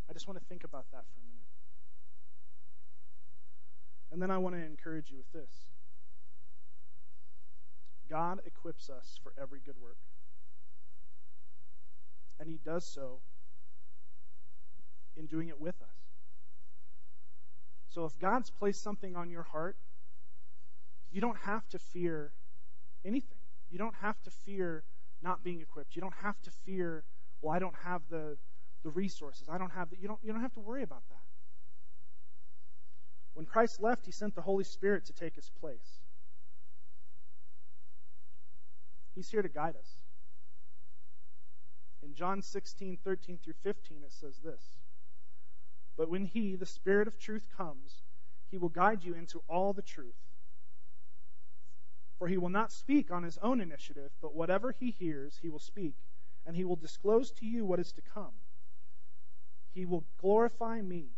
I 0.09 0.13
just 0.13 0.29
want 0.29 0.39
to 0.39 0.45
think 0.47 0.65
about 0.65 0.87
that 0.93 1.05
for 1.13 1.21
a 1.21 1.27
minute. 1.27 1.45
And 4.13 4.23
then 4.23 4.31
I 4.31 4.39
want 4.39 4.55
to 4.55 4.65
encourage 4.65 5.11
you 5.11 5.17
with 5.17 5.33
this 5.33 5.51
God 8.09 8.41
equips 8.47 8.91
us 8.91 9.19
for 9.23 9.33
every 9.41 9.61
good 9.65 9.77
work. 9.83 9.97
And 12.39 12.49
He 12.49 12.59
does 12.65 12.85
so 12.85 13.21
in 15.17 15.27
doing 15.27 15.49
it 15.49 15.61
with 15.61 15.81
us. 15.83 15.89
So 17.89 18.05
if 18.05 18.19
God's 18.19 18.51
placed 18.51 18.83
something 18.83 19.15
on 19.15 19.31
your 19.31 19.45
heart, 19.45 19.77
you 21.13 21.21
don't 21.21 21.39
have 21.39 21.69
to 21.69 21.79
fear 21.79 22.33
anything. 23.05 23.39
You 23.71 23.79
don't 23.79 23.95
have 24.01 24.21
to 24.25 24.31
fear 24.31 24.83
not 25.23 25.45
being 25.45 25.61
equipped. 25.61 25.95
You 25.95 26.03
don't 26.03 26.15
have 26.23 26.41
to 26.43 26.51
fear, 26.51 27.05
well, 27.41 27.55
I 27.55 27.59
don't 27.59 27.77
have 27.85 28.03
the 28.11 28.37
the 28.85 28.91
resources. 28.91 29.49
I 29.51 29.59
don't 29.59 29.73
have 29.73 29.91
that. 29.91 30.01
You 30.01 30.07
don't, 30.07 30.21
you 30.23 30.33
don't 30.33 30.43
have 30.43 30.55
to 30.55 30.61
worry 30.61 30.83
about 30.83 31.03
that. 31.09 31.25
When 33.33 33.47
Christ 33.47 33.83
left, 33.83 34.07
he 34.07 34.13
sent 34.13 34.37
the 34.37 34.43
Holy 34.43 34.63
Spirit 34.63 35.05
to 35.07 35.13
take 35.13 35.35
his 35.35 35.51
place. 35.61 35.99
He's 39.15 39.29
here 39.29 39.43
to 39.43 39.49
guide 39.49 39.75
us. 39.77 39.97
In 42.03 42.15
John 42.15 42.43
16, 42.43 42.99
13 43.03 43.39
through 43.43 43.55
15, 43.63 43.99
it 44.05 44.13
says 44.13 44.39
this 44.45 44.63
But 45.97 46.11
when 46.11 46.27
he, 46.27 46.55
the 46.55 46.67
Spirit 46.67 47.09
of 47.09 47.19
truth, 47.19 47.49
comes, 47.57 48.03
he 48.51 48.59
will 48.59 48.69
guide 48.69 49.03
you 49.03 49.15
into 49.15 49.43
all 49.49 49.73
the 49.73 49.83
truth. 49.83 50.15
For 52.19 52.29
he 52.29 52.37
will 52.37 52.51
not 52.51 52.71
speak 52.71 53.11
on 53.11 53.25
his 53.25 53.39
own 53.39 53.61
initiative, 53.61 54.13
but 54.23 54.35
whatever 54.35 54.73
he 54.79 54.93
hears, 54.93 55.39
he 55.43 55.49
will 55.49 55.59
speak, 55.59 55.95
and 56.47 56.55
he 56.55 56.65
will 56.65 56.77
disclose 56.77 57.33
to 57.33 57.47
you 57.47 57.65
what 57.65 57.81
is 57.81 57.91
to 57.93 58.03
come. 58.03 58.33
He 59.75 59.85
will 59.85 60.05
glorify 60.21 60.81
me, 60.81 61.09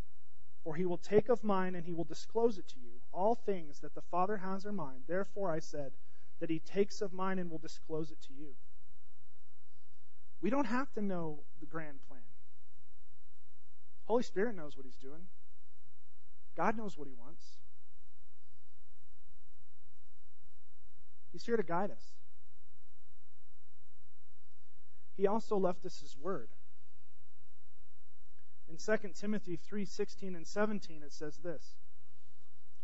for 0.65 0.75
he 0.75 0.87
will 0.87 0.99
take 0.99 1.29
of 1.29 1.45
mine 1.45 1.75
and 1.75 1.85
he 1.85 1.93
will 1.93 2.05
disclose 2.05 2.59
it 2.59 2.67
to 2.69 2.79
you. 2.81 2.93
All 3.13 3.35
things 3.35 3.81
that 3.81 3.95
the 3.95 4.03
Father 4.11 4.39
has 4.39 4.65
are 4.65 4.73
mine. 4.73 5.03
Therefore 5.07 5.51
I 5.51 5.59
said 5.59 5.93
that 6.41 6.51
he 6.51 6.59
takes 6.59 7.01
of 7.01 7.13
mine 7.13 7.39
and 7.39 7.51
will 7.51 7.59
disclose 7.59 8.11
it 8.11 8.21
to 8.23 8.33
you. 8.33 8.55
We 10.41 10.51
don't 10.51 10.67
have 10.67 10.93
to 10.95 11.03
know 11.03 11.41
the 11.61 11.67
grand 11.67 11.99
plan. 12.09 12.21
Holy 14.07 14.23
Spirit 14.23 14.57
knows 14.57 14.77
what 14.77 14.87
he's 14.87 14.97
doing. 14.97 15.27
God 16.57 16.77
knows 16.77 16.97
what 16.97 17.09
he 17.09 17.15
wants. 17.15 17.45
He's 21.33 21.45
here 21.45 21.57
to 21.57 21.63
guide 21.63 21.91
us. 21.91 22.13
He 25.17 25.27
also 25.27 25.59
left 25.59 25.85
us 25.85 26.01
his 26.01 26.17
word. 26.17 26.49
In 28.69 28.77
2 28.79 29.15
Timothy 29.15 29.57
3:16 29.57 30.35
and 30.35 30.47
17 30.47 31.03
it 31.03 31.13
says 31.13 31.39
this: 31.39 31.77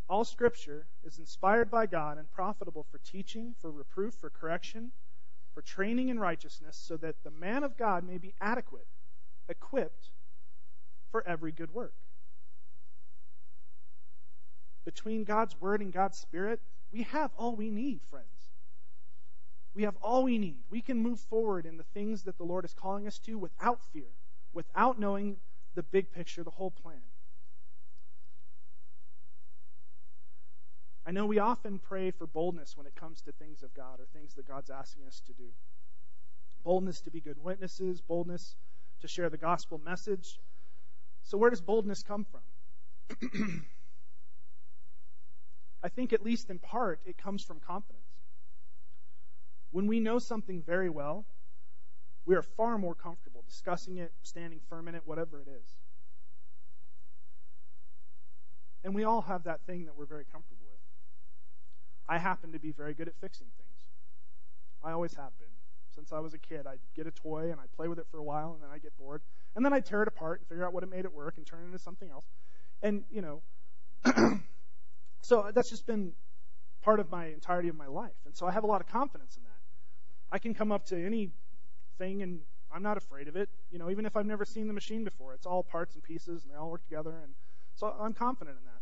All 0.09 0.25
scripture 0.25 0.87
is 1.03 1.19
inspired 1.19 1.71
by 1.71 1.87
God 1.87 2.19
and 2.19 2.31
profitable 2.31 2.85
for 2.85 2.99
teaching, 2.99 3.55
for 3.61 3.71
reproof, 3.71 4.15
for 4.15 4.31
correction, 4.31 4.93
for 5.55 5.63
training 5.63 6.09
in 6.09 6.19
righteousness, 6.19 6.77
so 6.77 6.97
that 6.99 7.23
the 7.23 7.31
man 7.31 7.65
of 7.65 7.77
God 7.77 8.05
may 8.05 8.19
be 8.19 8.35
adequate, 8.41 8.89
equipped 9.49 10.11
for 11.11 11.27
every 11.27 11.53
good 11.53 11.75
work. 11.75 11.95
between 14.85 15.25
God's 15.25 15.61
Word 15.61 15.81
and 15.81 15.93
God's 15.93 16.19
Spirit, 16.19 16.61
we 16.93 17.03
have 17.03 17.31
all 17.37 17.57
we 17.57 17.71
need, 17.71 18.01
friends. 18.11 18.27
We 19.75 19.85
have 19.85 19.97
all 20.03 20.25
we 20.25 20.39
need. 20.39 20.63
We 20.71 20.83
can 20.83 20.99
move 20.99 21.21
forward 21.21 21.65
in 21.65 21.77
the 21.77 21.85
things 21.95 22.25
that 22.25 22.37
the 22.37 22.45
Lord 22.45 22.65
is 22.65 22.75
calling 22.75 23.07
us 23.07 23.19
to 23.21 23.39
without 23.39 23.81
fear, 23.93 24.09
without 24.53 24.99
knowing 24.99 25.37
the 25.75 25.83
big 25.83 26.13
picture, 26.13 26.43
the 26.43 26.51
whole 26.51 26.71
plan. 26.71 27.01
I 31.07 31.11
know 31.11 31.27
we 31.27 31.39
often 31.39 31.79
pray 31.79 32.11
for 32.11 32.27
boldness 32.27 32.77
when 32.77 32.87
it 32.87 32.95
comes 32.95 33.23
to 33.23 33.33
things 33.33 33.63
of 33.63 33.75
God 33.75 33.99
or 33.99 34.07
things 34.13 34.35
that 34.35 34.47
God's 34.47 34.71
asking 34.71 35.05
us 35.07 35.21
to 35.27 35.33
do. 35.33 35.49
Boldness 36.65 37.01
to 37.03 37.11
be 37.11 37.21
good 37.21 37.43
witnesses, 37.43 38.01
boldness 38.01 38.55
to 39.01 39.09
share 39.09 39.29
the 39.29 39.37
gospel 39.37 39.81
message. 39.85 40.39
So, 41.25 41.37
where 41.37 41.51
does 41.51 41.61
boldness 41.61 42.05
come 42.05 42.25
from? 42.25 42.41
I 45.83 45.89
think, 45.89 46.13
at 46.13 46.23
least 46.23 46.51
in 46.51 46.61
part, 46.61 47.01
it 47.05 47.19
comes 47.19 47.43
from 47.43 47.59
confidence. 47.59 47.99
When 49.73 49.89
we 49.89 49.99
know 49.99 50.21
something 50.21 50.63
very 50.63 50.89
well, 50.89 51.25
we 52.25 52.35
are 52.35 52.43
far 52.43 52.79
more 52.79 52.95
comfortable 52.95 53.43
discussing 53.49 53.99
it, 53.99 54.13
standing 54.23 54.61
firm 54.69 54.89
in 54.89 54.95
it, 54.95 55.03
whatever 55.05 55.41
it 55.41 55.49
is. 55.49 55.75
And 58.85 58.95
we 58.95 59.05
all 59.05 59.23
have 59.23 59.45
that 59.45 59.61
thing 59.67 59.85
that 59.87 59.97
we're 59.97 60.07
very 60.07 60.25
comfortable 60.25 60.67
with. 60.71 60.81
I 62.09 62.19
happen 62.19 62.53
to 62.53 62.59
be 62.59 62.73
very 62.73 62.95
good 62.95 63.09
at 63.09 63.15
fixing 63.21 63.47
things. 63.57 63.89
I 64.83 64.93
always 64.93 65.15
have 65.15 65.39
been. 65.39 65.49
Since 65.95 66.13
I 66.13 66.21
was 66.21 66.35
a 66.35 66.39
kid, 66.39 66.67
I'd 66.67 66.81
get 66.97 67.07
a 67.07 67.11
toy 67.11 67.51
and 67.51 67.61
I'd 67.61 67.73
play 67.77 67.87
with 67.87 67.99
it 67.99 68.07
for 68.11 68.19
a 68.19 68.23
while 68.23 68.55
and 68.55 68.63
then 68.63 68.71
I'd 68.73 68.83
get 68.83 68.97
bored. 68.99 69.21
And 69.55 69.65
then 69.65 69.73
I'd 69.73 69.85
tear 69.85 70.03
it 70.03 70.09
apart 70.09 70.41
and 70.41 70.49
figure 70.49 70.65
out 70.65 70.73
what 70.73 70.83
it 70.83 70.91
made 70.91 71.05
it 71.05 71.13
work 71.13 71.37
and 71.37 71.47
turn 71.47 71.61
it 71.63 71.67
into 71.67 71.79
something 71.79 72.11
else. 72.11 72.25
And, 72.83 73.05
you 73.11 73.23
know, 73.23 73.43
so 75.23 75.51
that's 75.55 75.71
just 75.71 75.87
been 75.87 76.13
part 76.83 76.99
of 76.99 77.11
my 77.11 77.27
entirety 77.27 77.69
of 77.69 77.77
my 77.77 77.87
life. 77.87 78.17
And 78.25 78.37
so 78.37 78.47
I 78.47 78.53
have 78.53 78.65
a 78.65 78.67
lot 78.67 78.81
of 78.81 78.89
confidence 78.89 79.37
in 79.37 79.43
that. 79.45 80.35
I 80.35 80.39
can 80.39 80.55
come 80.55 80.73
up 80.73 80.87
to 80.87 80.97
anything 82.01 82.23
and 82.23 82.41
I'm 82.75 82.83
not 82.83 82.97
afraid 82.97 83.29
of 83.29 83.37
it. 83.37 83.49
You 83.71 83.79
know, 83.79 83.91
even 83.91 84.07
if 84.07 84.17
I've 84.17 84.27
never 84.27 84.45
seen 84.45 84.67
the 84.67 84.73
machine 84.73 85.05
before, 85.05 85.35
it's 85.35 85.47
all 85.47 85.63
parts 85.63 85.95
and 85.95 86.03
pieces 86.03 86.43
and 86.43 86.53
they 86.53 86.57
all 86.57 86.71
work 86.71 86.85
together. 86.85 87.15
And 87.23 87.35
so 87.75 87.95
I'm 88.01 88.15
confident 88.15 88.57
in 88.59 88.65
that. 88.65 88.81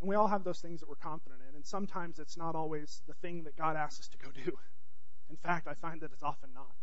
And 0.00 0.08
we 0.08 0.16
all 0.16 0.28
have 0.28 0.44
those 0.44 0.60
things 0.60 0.80
that 0.80 0.88
we're 0.88 0.96
confident 0.96 1.40
in. 1.48 1.54
And 1.54 1.66
sometimes 1.66 2.18
it's 2.18 2.36
not 2.36 2.54
always 2.54 3.02
the 3.06 3.14
thing 3.14 3.44
that 3.44 3.56
God 3.56 3.76
asks 3.76 4.00
us 4.00 4.08
to 4.08 4.18
go 4.18 4.28
do. 4.44 4.52
In 5.30 5.36
fact, 5.36 5.66
I 5.68 5.74
find 5.74 6.00
that 6.00 6.12
it's 6.12 6.22
often 6.22 6.50
not. 6.54 6.74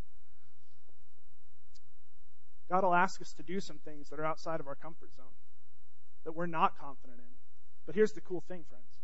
God 2.70 2.84
will 2.84 2.96
ask 2.96 3.22
us 3.22 3.34
to 3.34 3.44
do 3.44 3.60
some 3.60 3.80
things 3.80 4.10
that 4.10 4.20
are 4.20 4.26
outside 4.26 4.60
of 4.60 4.68
our 4.68 4.76
comfort 4.76 5.14
zone, 5.14 5.26
that 6.24 6.32
we're 6.32 6.46
not 6.46 6.78
confident 6.80 7.20
in. 7.20 7.26
But 7.86 7.96
here's 7.96 8.14
the 8.14 8.22
cool 8.22 8.42
thing, 8.42 8.64
friends 8.70 9.02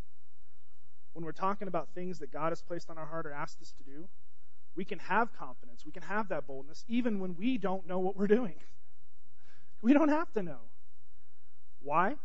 when 1.18 1.26
we're 1.26 1.32
talking 1.32 1.68
about 1.68 1.90
things 1.96 2.20
that 2.20 2.32
God 2.32 2.50
has 2.50 2.62
placed 2.62 2.92
on 2.92 2.98
our 3.00 3.08
heart 3.08 3.26
or 3.26 3.34
asked 3.34 3.60
us 3.60 3.74
to 3.80 3.84
do, 3.84 4.08
we 4.78 4.86
can 4.86 5.00
have 5.00 5.34
confidence. 5.34 5.84
We 5.86 5.92
can 5.92 6.04
have 6.04 6.30
that 6.30 6.48
boldness 6.48 6.86
even 6.88 7.20
when 7.20 7.36
we 7.36 7.58
don't 7.58 7.86
know 7.88 8.00
what 8.00 8.16
we're 8.16 8.28
doing. 8.28 8.56
We 9.80 9.94
don't 9.94 10.10
have 10.10 10.34
to 10.34 10.42
know. 10.42 10.58
Why? 11.84 12.16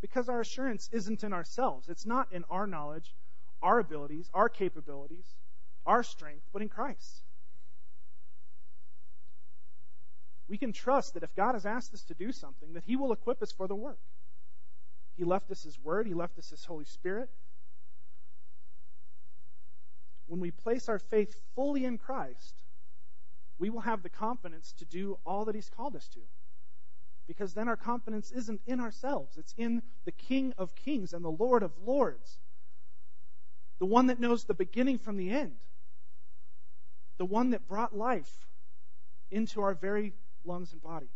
Because 0.00 0.28
our 0.28 0.40
assurance 0.40 0.90
isn't 0.90 1.22
in 1.22 1.32
ourselves. 1.32 1.88
It's 1.88 2.04
not 2.04 2.26
in 2.32 2.42
our 2.50 2.66
knowledge, 2.66 3.14
our 3.62 3.78
abilities, 3.78 4.28
our 4.34 4.48
capabilities, 4.48 5.36
our 5.86 6.02
strength, 6.02 6.42
but 6.52 6.62
in 6.62 6.68
Christ. 6.68 7.22
We 10.48 10.58
can 10.58 10.72
trust 10.72 11.14
that 11.14 11.22
if 11.22 11.32
God 11.36 11.54
has 11.54 11.64
asked 11.64 11.94
us 11.94 12.02
to 12.02 12.14
do 12.14 12.32
something, 12.32 12.72
that 12.72 12.82
He 12.84 12.96
will 12.96 13.12
equip 13.12 13.40
us 13.40 13.52
for 13.52 13.68
the 13.68 13.76
work. 13.76 14.00
He 15.16 15.22
left 15.22 15.48
us 15.52 15.62
His 15.62 15.78
Word, 15.78 16.08
He 16.08 16.14
left 16.14 16.40
us 16.40 16.50
His 16.50 16.64
Holy 16.64 16.84
Spirit. 16.84 17.30
When 20.30 20.38
we 20.38 20.52
place 20.52 20.88
our 20.88 21.00
faith 21.00 21.34
fully 21.56 21.84
in 21.84 21.98
Christ, 21.98 22.54
we 23.58 23.68
will 23.68 23.80
have 23.80 24.04
the 24.04 24.08
confidence 24.08 24.72
to 24.78 24.84
do 24.84 25.18
all 25.26 25.46
that 25.46 25.56
He's 25.56 25.68
called 25.68 25.96
us 25.96 26.06
to. 26.14 26.20
Because 27.26 27.52
then 27.52 27.66
our 27.66 27.76
confidence 27.76 28.30
isn't 28.30 28.60
in 28.64 28.78
ourselves, 28.78 29.36
it's 29.38 29.52
in 29.58 29.82
the 30.04 30.12
King 30.12 30.54
of 30.56 30.76
Kings 30.76 31.12
and 31.12 31.24
the 31.24 31.32
Lord 31.32 31.64
of 31.64 31.72
Lords, 31.84 32.38
the 33.80 33.86
one 33.86 34.06
that 34.06 34.20
knows 34.20 34.44
the 34.44 34.54
beginning 34.54 34.98
from 34.98 35.16
the 35.16 35.30
end, 35.30 35.56
the 37.18 37.24
one 37.24 37.50
that 37.50 37.66
brought 37.66 37.96
life 37.96 38.46
into 39.32 39.60
our 39.62 39.74
very 39.74 40.12
lungs 40.44 40.72
and 40.72 40.80
body. 40.80 41.10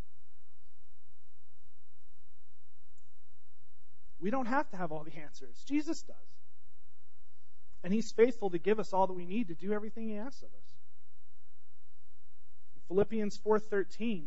We 4.19 4.31
don't 4.31 4.47
have 4.47 4.69
to 4.71 4.77
have 4.77 4.91
all 4.91 5.05
the 5.05 5.17
answers. 5.21 5.63
Jesus 5.69 6.03
does. 6.03 6.34
And 7.85 7.93
he's 7.93 8.11
faithful 8.11 8.51
to 8.51 8.59
give 8.59 8.81
us 8.81 8.93
all 8.93 9.07
that 9.07 9.13
we 9.13 9.27
need 9.27 9.49
to 9.49 9.55
do 9.55 9.73
everything 9.73 10.09
he 10.09 10.17
asks 10.17 10.43
of 10.43 10.49
us. 10.49 10.75
Philippians 12.89 13.39
4:13 13.39 14.25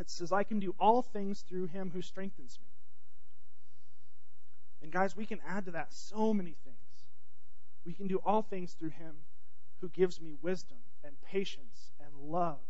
it 0.00 0.08
says 0.08 0.32
I 0.32 0.44
can 0.44 0.58
do 0.58 0.74
all 0.80 1.02
things 1.02 1.42
through 1.42 1.66
him 1.66 1.90
who 1.90 2.00
strengthens 2.00 2.58
me. 2.58 2.66
And 4.82 4.90
guys, 4.90 5.14
we 5.14 5.26
can 5.26 5.40
add 5.46 5.66
to 5.66 5.72
that 5.72 5.92
so 5.92 6.32
many 6.32 6.56
things. 6.64 6.76
We 7.84 7.92
can 7.92 8.06
do 8.06 8.16
all 8.24 8.40
things 8.40 8.72
through 8.72 8.90
him 8.90 9.14
who 9.80 9.90
gives 9.90 10.18
me 10.20 10.36
wisdom 10.40 10.78
and 11.04 11.20
patience 11.20 11.92
and 12.00 12.32
love 12.32 12.60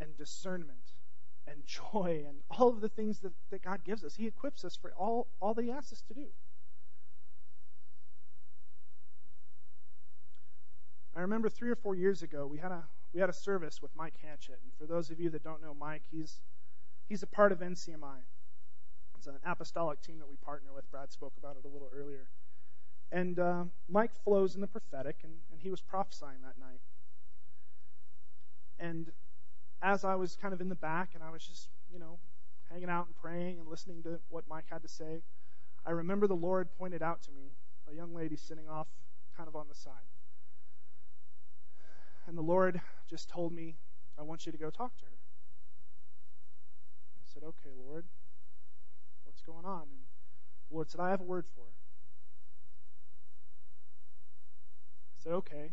and 0.00 0.16
discernment 0.16 0.78
and 1.48 1.66
joy 1.92 2.24
and 2.28 2.38
all 2.50 2.68
of 2.68 2.80
the 2.80 2.88
things 2.88 3.18
that, 3.20 3.32
that 3.50 3.62
God 3.62 3.82
gives 3.84 4.04
us. 4.04 4.14
He 4.14 4.28
equips 4.28 4.64
us 4.64 4.76
for 4.76 4.92
all, 4.96 5.26
all 5.40 5.52
that 5.54 5.62
He 5.64 5.70
asks 5.70 5.92
us 5.92 6.02
to 6.08 6.14
do. 6.14 6.26
Remember 11.26 11.48
three 11.48 11.70
or 11.70 11.74
four 11.74 11.94
years 11.94 12.22
ago 12.22 12.46
we 12.46 12.58
had 12.58 12.70
a 12.70 12.84
we 13.12 13.20
had 13.20 13.28
a 13.28 13.32
service 13.32 13.80
with 13.80 13.90
Mike 13.96 14.14
Hanchett, 14.24 14.60
and 14.62 14.72
for 14.78 14.86
those 14.86 15.10
of 15.10 15.18
you 15.18 15.30
that 15.30 15.42
don't 15.42 15.62
know 15.62 15.74
Mike, 15.74 16.02
he's 16.10 16.40
he's 17.08 17.22
a 17.22 17.26
part 17.26 17.52
of 17.52 17.60
NCMI. 17.60 18.18
It's 19.16 19.26
an 19.26 19.36
apostolic 19.44 20.00
team 20.02 20.18
that 20.18 20.28
we 20.28 20.36
partner 20.36 20.70
with. 20.74 20.90
Brad 20.90 21.10
spoke 21.10 21.32
about 21.38 21.56
it 21.56 21.66
a 21.66 21.68
little 21.68 21.90
earlier, 21.94 22.28
and 23.10 23.38
uh, 23.38 23.64
Mike 23.88 24.12
flows 24.24 24.54
in 24.54 24.60
the 24.60 24.66
prophetic, 24.66 25.16
and, 25.24 25.32
and 25.50 25.60
he 25.60 25.70
was 25.70 25.80
prophesying 25.80 26.42
that 26.42 26.58
night. 26.60 26.80
And 28.78 29.10
as 29.82 30.04
I 30.04 30.14
was 30.14 30.36
kind 30.36 30.52
of 30.52 30.60
in 30.60 30.68
the 30.68 30.74
back 30.74 31.10
and 31.14 31.22
I 31.22 31.30
was 31.30 31.46
just, 31.46 31.70
you 31.90 31.98
know, 31.98 32.18
hanging 32.70 32.90
out 32.90 33.06
and 33.06 33.16
praying 33.16 33.58
and 33.58 33.68
listening 33.68 34.02
to 34.02 34.18
what 34.28 34.44
Mike 34.48 34.66
had 34.70 34.82
to 34.82 34.88
say, 34.88 35.22
I 35.86 35.92
remember 35.92 36.26
the 36.26 36.36
Lord 36.36 36.68
pointed 36.78 37.02
out 37.02 37.22
to 37.22 37.30
me 37.30 37.52
a 37.90 37.94
young 37.94 38.14
lady 38.14 38.36
sitting 38.36 38.68
off 38.68 38.88
kind 39.34 39.48
of 39.48 39.56
on 39.56 39.66
the 39.68 39.74
side. 39.74 39.92
And 42.26 42.36
the 42.36 42.42
Lord 42.42 42.80
just 43.08 43.28
told 43.28 43.52
me, 43.52 43.76
I 44.18 44.22
want 44.22 44.46
you 44.46 44.52
to 44.52 44.58
go 44.58 44.70
talk 44.70 44.96
to 44.98 45.04
her. 45.04 45.10
I 47.20 47.24
said, 47.32 47.42
Okay, 47.44 47.70
Lord, 47.88 48.06
what's 49.24 49.42
going 49.42 49.64
on? 49.64 49.82
And 49.82 50.00
the 50.68 50.74
Lord 50.74 50.90
said, 50.90 51.00
I 51.00 51.10
have 51.10 51.20
a 51.20 51.24
word 51.24 51.46
for 51.54 51.62
her. 51.62 51.76
I 55.14 55.22
said, 55.22 55.32
Okay, 55.34 55.70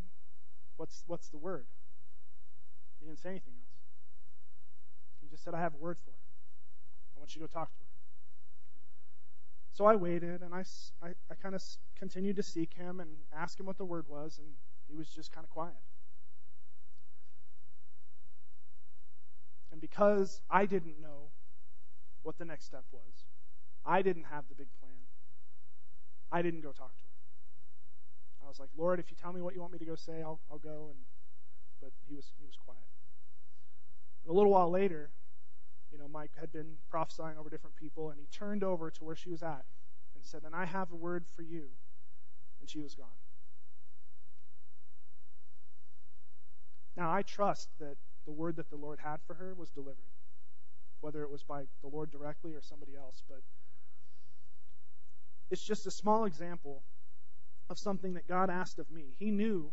what's 0.77 1.03
what's 1.07 1.29
the 1.29 1.37
word? 1.37 1.65
He 2.99 3.07
didn't 3.07 3.19
say 3.19 3.29
anything 3.29 3.53
else 3.59 3.73
He 5.21 5.27
just 5.29 5.43
said, 5.43 5.53
I 5.53 5.61
have 5.61 5.73
a 5.73 5.77
word 5.77 5.97
for 6.03 6.11
her. 6.11 6.17
I 7.15 7.19
want 7.19 7.35
you 7.35 7.41
to 7.41 7.47
go 7.47 7.51
talk 7.51 7.73
to 7.73 7.79
her. 7.79 7.85
So 9.73 9.85
I 9.85 9.95
waited 9.95 10.41
and 10.41 10.53
I, 10.53 10.63
I, 11.01 11.09
I 11.31 11.35
kind 11.41 11.55
of 11.55 11.63
continued 11.97 12.35
to 12.35 12.43
seek 12.43 12.73
him 12.75 12.99
and 12.99 13.09
ask 13.35 13.59
him 13.59 13.65
what 13.65 13.77
the 13.77 13.85
word 13.85 14.05
was, 14.07 14.39
and 14.39 14.47
he 14.87 14.95
was 14.95 15.09
just 15.09 15.31
kind 15.31 15.43
of 15.43 15.49
quiet. 15.49 15.75
And 19.73 19.81
because 19.81 20.39
I 20.51 20.67
didn't 20.67 21.01
know 21.01 21.31
what 22.21 22.38
the 22.38 22.45
next 22.45 22.65
step 22.65 22.83
was, 22.91 23.25
I 23.83 24.03
didn't 24.03 24.25
have 24.25 24.43
the 24.47 24.53
big 24.53 24.67
plan, 24.79 24.93
I 26.31 26.43
didn't 26.43 26.62
go 26.62 26.71
talk 26.71 26.95
to 26.95 27.01
her. 27.01 28.45
I 28.45 28.47
was 28.47 28.59
like, 28.59 28.69
Lord, 28.77 28.99
if 28.99 29.09
you 29.09 29.17
tell 29.19 29.33
me 29.33 29.41
what 29.41 29.55
you 29.55 29.62
want 29.62 29.73
me 29.73 29.79
to 29.79 29.86
go 29.86 29.95
say, 29.95 30.21
I'll, 30.21 30.39
I'll 30.51 30.59
go. 30.59 30.89
And 30.91 30.99
but 31.81 31.91
he 32.07 32.15
was 32.15 32.31
he 32.39 32.45
was 32.45 32.55
quiet. 32.55 32.79
And 34.23 34.31
a 34.31 34.33
little 34.36 34.51
while 34.51 34.69
later, 34.69 35.09
you 35.91 35.97
know, 35.97 36.07
Mike 36.07 36.31
had 36.39 36.53
been 36.53 36.77
prophesying 36.91 37.38
over 37.39 37.49
different 37.49 37.75
people, 37.75 38.12
and 38.12 38.19
he 38.19 38.27
turned 38.27 38.63
over 38.63 38.91
to 38.91 39.03
where 39.03 39.15
she 39.15 39.29
was 39.29 39.41
at 39.41 39.65
and 40.15 40.23
said, 40.23 40.43
And 40.45 40.55
I 40.55 40.65
have 40.65 40.91
a 40.91 40.95
word 40.95 41.25
for 41.36 41.41
you. 41.41 41.65
And 42.62 42.69
she 42.69 42.79
was 42.79 42.93
gone. 42.93 43.07
Now, 46.95 47.12
I 47.12 47.23
trust 47.23 47.69
that 47.79 47.97
the 48.25 48.31
word 48.31 48.55
that 48.57 48.69
the 48.69 48.75
Lord 48.75 48.99
had 49.03 49.17
for 49.27 49.33
her 49.36 49.53
was 49.53 49.69
delivered, 49.69 49.97
whether 51.01 51.23
it 51.23 51.31
was 51.31 51.43
by 51.43 51.63
the 51.81 51.88
Lord 51.88 52.12
directly 52.12 52.53
or 52.53 52.62
somebody 52.62 52.93
else. 52.95 53.23
But 53.27 53.41
it's 55.49 55.63
just 55.63 55.86
a 55.88 55.91
small 55.91 56.25
example 56.25 56.83
of 57.69 57.77
something 57.77 58.13
that 58.13 58.27
God 58.27 58.49
asked 58.49 58.79
of 58.79 58.89
me. 58.91 59.13
He 59.17 59.31
knew 59.31 59.71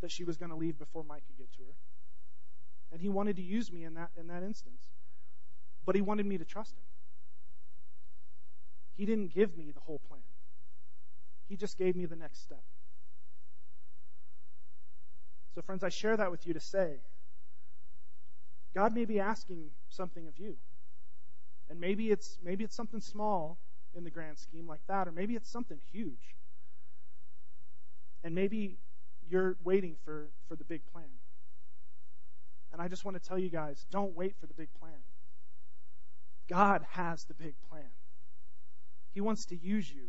that 0.00 0.10
she 0.10 0.24
was 0.24 0.36
going 0.36 0.50
to 0.50 0.56
leave 0.56 0.78
before 0.78 1.04
Mike 1.04 1.22
could 1.26 1.38
get 1.38 1.52
to 1.54 1.62
her. 1.62 1.74
And 2.92 3.00
he 3.00 3.08
wanted 3.08 3.36
to 3.36 3.42
use 3.42 3.72
me 3.72 3.84
in 3.84 3.94
that 3.94 4.10
in 4.16 4.28
that 4.28 4.42
instance 4.42 4.88
but 5.88 5.94
he 5.94 6.02
wanted 6.02 6.26
me 6.26 6.36
to 6.36 6.44
trust 6.44 6.74
him. 6.76 6.84
He 8.98 9.06
didn't 9.06 9.32
give 9.32 9.56
me 9.56 9.70
the 9.70 9.80
whole 9.80 10.02
plan, 10.06 10.20
He 11.48 11.56
just 11.56 11.78
gave 11.78 11.96
me 11.96 12.04
the 12.04 12.14
next 12.14 12.42
step. 12.42 12.60
So, 15.54 15.62
friends, 15.62 15.82
I 15.82 15.88
share 15.88 16.14
that 16.18 16.30
with 16.30 16.46
you 16.46 16.52
to 16.52 16.60
say 16.60 16.96
God 18.74 18.94
may 18.94 19.04
be 19.04 19.18
asking 19.20 19.70
something 19.88 20.26
of 20.26 20.38
you. 20.38 20.56
And 21.70 21.80
maybe 21.80 22.10
it's 22.10 22.38
maybe 22.42 22.64
it's 22.64 22.74
something 22.74 23.00
small 23.00 23.58
in 23.94 24.04
the 24.04 24.10
grand 24.10 24.38
scheme 24.38 24.66
like 24.66 24.80
that, 24.86 25.08
or 25.08 25.12
maybe 25.12 25.34
it's 25.34 25.50
something 25.50 25.78
huge. 25.92 26.36
And 28.24 28.34
maybe 28.34 28.78
you're 29.28 29.56
waiting 29.64 29.96
for, 30.04 30.28
for 30.48 30.56
the 30.56 30.64
big 30.64 30.82
plan. 30.92 31.04
And 32.72 32.82
I 32.82 32.88
just 32.88 33.04
want 33.04 33.20
to 33.20 33.26
tell 33.26 33.38
you 33.38 33.48
guys, 33.48 33.86
don't 33.90 34.14
wait 34.16 34.34
for 34.40 34.46
the 34.46 34.54
big 34.54 34.68
plan. 34.80 34.92
God 36.48 36.84
has 36.90 37.24
the 37.24 37.34
big 37.34 37.54
plan. 37.70 37.90
He 39.12 39.20
wants 39.20 39.46
to 39.46 39.56
use 39.56 39.90
you. 39.92 40.08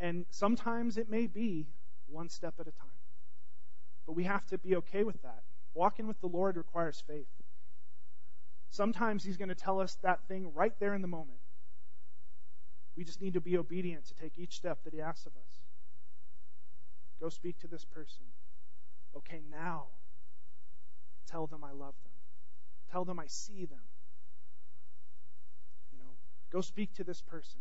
And 0.00 0.26
sometimes 0.30 0.96
it 0.96 1.08
may 1.08 1.26
be 1.26 1.66
one 2.08 2.28
step 2.28 2.54
at 2.58 2.66
a 2.66 2.72
time. 2.72 2.88
But 4.06 4.12
we 4.12 4.24
have 4.24 4.46
to 4.46 4.58
be 4.58 4.76
okay 4.76 5.04
with 5.04 5.22
that. 5.22 5.42
Walking 5.74 6.06
with 6.06 6.20
the 6.20 6.26
Lord 6.26 6.56
requires 6.56 7.02
faith. 7.06 7.26
Sometimes 8.74 9.22
He's 9.22 9.36
going 9.36 9.50
to 9.50 9.54
tell 9.54 9.78
us 9.78 9.96
that 10.02 10.18
thing 10.26 10.50
right 10.52 10.72
there 10.80 10.94
in 10.94 11.00
the 11.00 11.06
moment. 11.06 11.38
We 12.96 13.04
just 13.04 13.20
need 13.20 13.34
to 13.34 13.40
be 13.40 13.56
obedient 13.56 14.04
to 14.06 14.14
take 14.14 14.32
each 14.36 14.56
step 14.56 14.82
that 14.82 14.92
He 14.92 15.00
asks 15.00 15.26
of 15.26 15.32
us. 15.36 15.60
Go 17.20 17.28
speak 17.28 17.56
to 17.60 17.68
this 17.68 17.84
person. 17.84 18.24
Okay, 19.16 19.42
now 19.48 19.84
tell 21.30 21.46
them 21.46 21.62
I 21.62 21.70
love 21.70 21.94
them. 22.02 22.12
Tell 22.90 23.04
them 23.04 23.20
I 23.20 23.26
see 23.28 23.64
them. 23.64 23.86
You 25.92 26.00
know, 26.00 26.10
go 26.50 26.60
speak 26.60 26.92
to 26.94 27.04
this 27.04 27.22
person. 27.22 27.60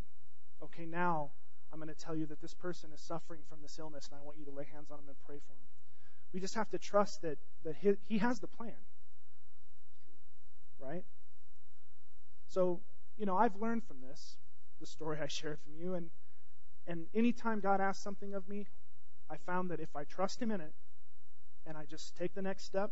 Okay, 0.64 0.88
now 0.88 1.30
I'm 1.72 1.78
going 1.78 1.94
to 1.94 1.96
tell 1.96 2.16
you 2.16 2.26
that 2.26 2.42
this 2.42 2.56
person 2.56 2.90
is 2.92 3.02
suffering 3.02 3.42
from 3.48 3.60
this 3.62 3.78
illness 3.78 4.10
and 4.12 4.20
I 4.20 4.26
want 4.26 4.40
you 4.40 4.46
to 4.46 4.52
lay 4.52 4.66
hands 4.74 4.90
on 4.90 4.98
them 4.98 5.10
and 5.10 5.18
pray 5.28 5.38
for 5.38 5.54
them. 5.54 5.70
We 6.34 6.40
just 6.40 6.56
have 6.56 6.72
to 6.72 6.80
trust 6.80 7.22
that, 7.22 7.38
that 7.66 7.76
he, 7.80 7.94
he 8.08 8.18
has 8.18 8.40
the 8.40 8.48
plan. 8.48 8.74
Right? 10.86 11.04
So, 12.48 12.82
you 13.18 13.26
know, 13.26 13.38
I've 13.38 13.56
learned 13.56 13.84
from 13.84 13.98
this, 14.08 14.38
the 14.80 14.86
story 14.86 15.20
I 15.22 15.28
shared 15.28 15.60
from 15.60 15.74
you, 15.76 15.94
and 15.94 16.10
and 16.86 17.06
anytime 17.16 17.60
God 17.62 17.80
asks 17.80 18.04
something 18.04 18.34
of 18.34 18.48
me, 18.50 18.68
I 19.30 19.38
found 19.38 19.72
that 19.72 19.80
if 19.80 19.96
I 19.96 20.04
trust 20.04 20.42
Him 20.42 20.52
in 20.52 20.60
it 20.60 20.74
and 21.66 21.78
I 21.78 21.86
just 21.86 22.16
take 22.16 22.34
the 22.36 22.42
next 22.42 22.66
step, 22.66 22.92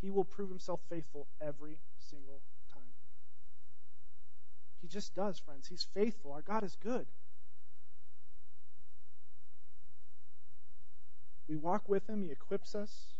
He 0.00 0.10
will 0.10 0.24
prove 0.24 0.50
Himself 0.50 0.80
faithful 0.90 1.26
every 1.40 1.78
single 1.98 2.40
time. 2.72 2.82
He 4.82 4.88
just 4.88 5.14
does, 5.14 5.38
friends. 5.38 5.68
He's 5.68 5.82
faithful. 5.82 6.32
Our 6.32 6.42
God 6.42 6.64
is 6.64 6.76
good. 6.76 7.06
We 11.48 11.56
walk 11.56 11.88
with 11.88 12.08
Him, 12.08 12.22
He 12.22 12.30
equips 12.30 12.74
us. 12.74 13.14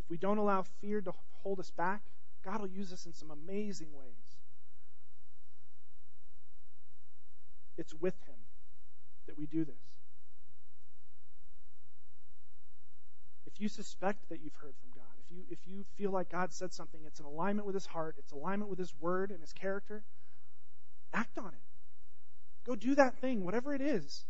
If 0.00 0.10
we 0.10 0.16
don't 0.16 0.38
allow 0.38 0.64
fear 0.80 1.00
to 1.00 1.12
hold 1.44 1.60
us 1.60 1.70
back, 1.70 2.02
God 2.44 2.60
will 2.60 2.68
use 2.68 2.92
us 2.92 3.06
in 3.06 3.12
some 3.12 3.30
amazing 3.30 3.88
ways. 3.92 4.38
It's 7.78 7.94
with 7.94 8.14
Him 8.26 8.36
that 9.26 9.38
we 9.38 9.46
do 9.46 9.64
this. 9.64 9.74
If 13.46 13.60
you 13.60 13.68
suspect 13.68 14.28
that 14.28 14.40
you've 14.42 14.54
heard 14.54 14.74
from 14.80 14.90
God, 14.94 15.12
if 15.24 15.30
you, 15.30 15.42
if 15.50 15.58
you 15.66 15.84
feel 15.96 16.10
like 16.10 16.30
God 16.30 16.52
said 16.52 16.72
something, 16.72 17.00
it's 17.06 17.20
in 17.20 17.26
alignment 17.26 17.66
with 17.66 17.74
His 17.74 17.86
heart, 17.86 18.16
it's 18.18 18.32
alignment 18.32 18.70
with 18.70 18.78
His 18.78 18.92
word 19.00 19.30
and 19.30 19.40
His 19.40 19.52
character, 19.52 20.02
act 21.12 21.38
on 21.38 21.48
it. 21.48 22.64
Go 22.64 22.74
do 22.74 22.94
that 22.94 23.18
thing, 23.20 23.44
whatever 23.44 23.74
it 23.74 23.80
is. 23.80 24.24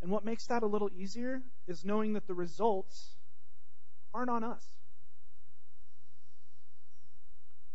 And 0.00 0.10
what 0.10 0.24
makes 0.24 0.46
that 0.46 0.62
a 0.62 0.66
little 0.66 0.90
easier 0.96 1.42
is 1.66 1.84
knowing 1.84 2.12
that 2.12 2.26
the 2.26 2.34
results 2.34 3.16
aren't 4.14 4.30
on 4.30 4.44
us. 4.44 4.64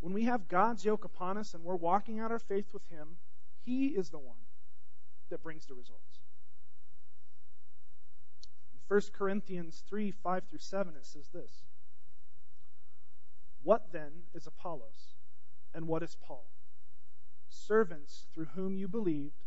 When 0.03 0.11
we 0.11 0.25
have 0.25 0.49
God's 0.49 0.83
yoke 0.83 1.05
upon 1.05 1.37
us 1.37 1.53
and 1.53 1.63
we're 1.63 1.77
walking 1.77 2.19
out 2.19 2.29
our 2.29 2.37
faith 2.37 2.65
with 2.73 2.85
Him, 2.89 3.15
He 3.63 3.87
is 3.87 4.09
the 4.09 4.19
one 4.19 4.35
that 5.29 5.41
brings 5.41 5.65
the 5.65 5.75
results. 5.75 6.19
In 8.73 8.79
1 8.93 9.01
Corinthians 9.13 9.81
3 9.87 10.11
5 10.11 10.43
through 10.49 10.59
7, 10.59 10.93
it 10.97 11.05
says 11.05 11.29
this 11.33 11.63
What 13.63 13.93
then 13.93 14.11
is 14.33 14.45
Apollos, 14.45 15.15
and 15.73 15.87
what 15.87 16.03
is 16.03 16.17
Paul? 16.21 16.47
Servants 17.47 18.27
through 18.33 18.49
whom 18.55 18.75
you 18.75 18.89
believed 18.89 19.45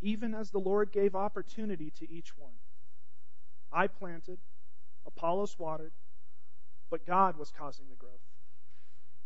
even 0.00 0.34
as 0.34 0.50
the 0.50 0.58
Lord 0.58 0.90
gave 0.90 1.14
opportunity 1.14 1.90
to 1.90 2.10
each 2.10 2.36
one. 2.36 2.54
I 3.72 3.86
planted, 3.86 4.38
Apollos 5.06 5.60
watered, 5.60 5.92
but 6.90 7.06
God 7.06 7.38
was 7.38 7.52
causing 7.56 7.86
the 7.88 7.94
growth, 7.94 8.01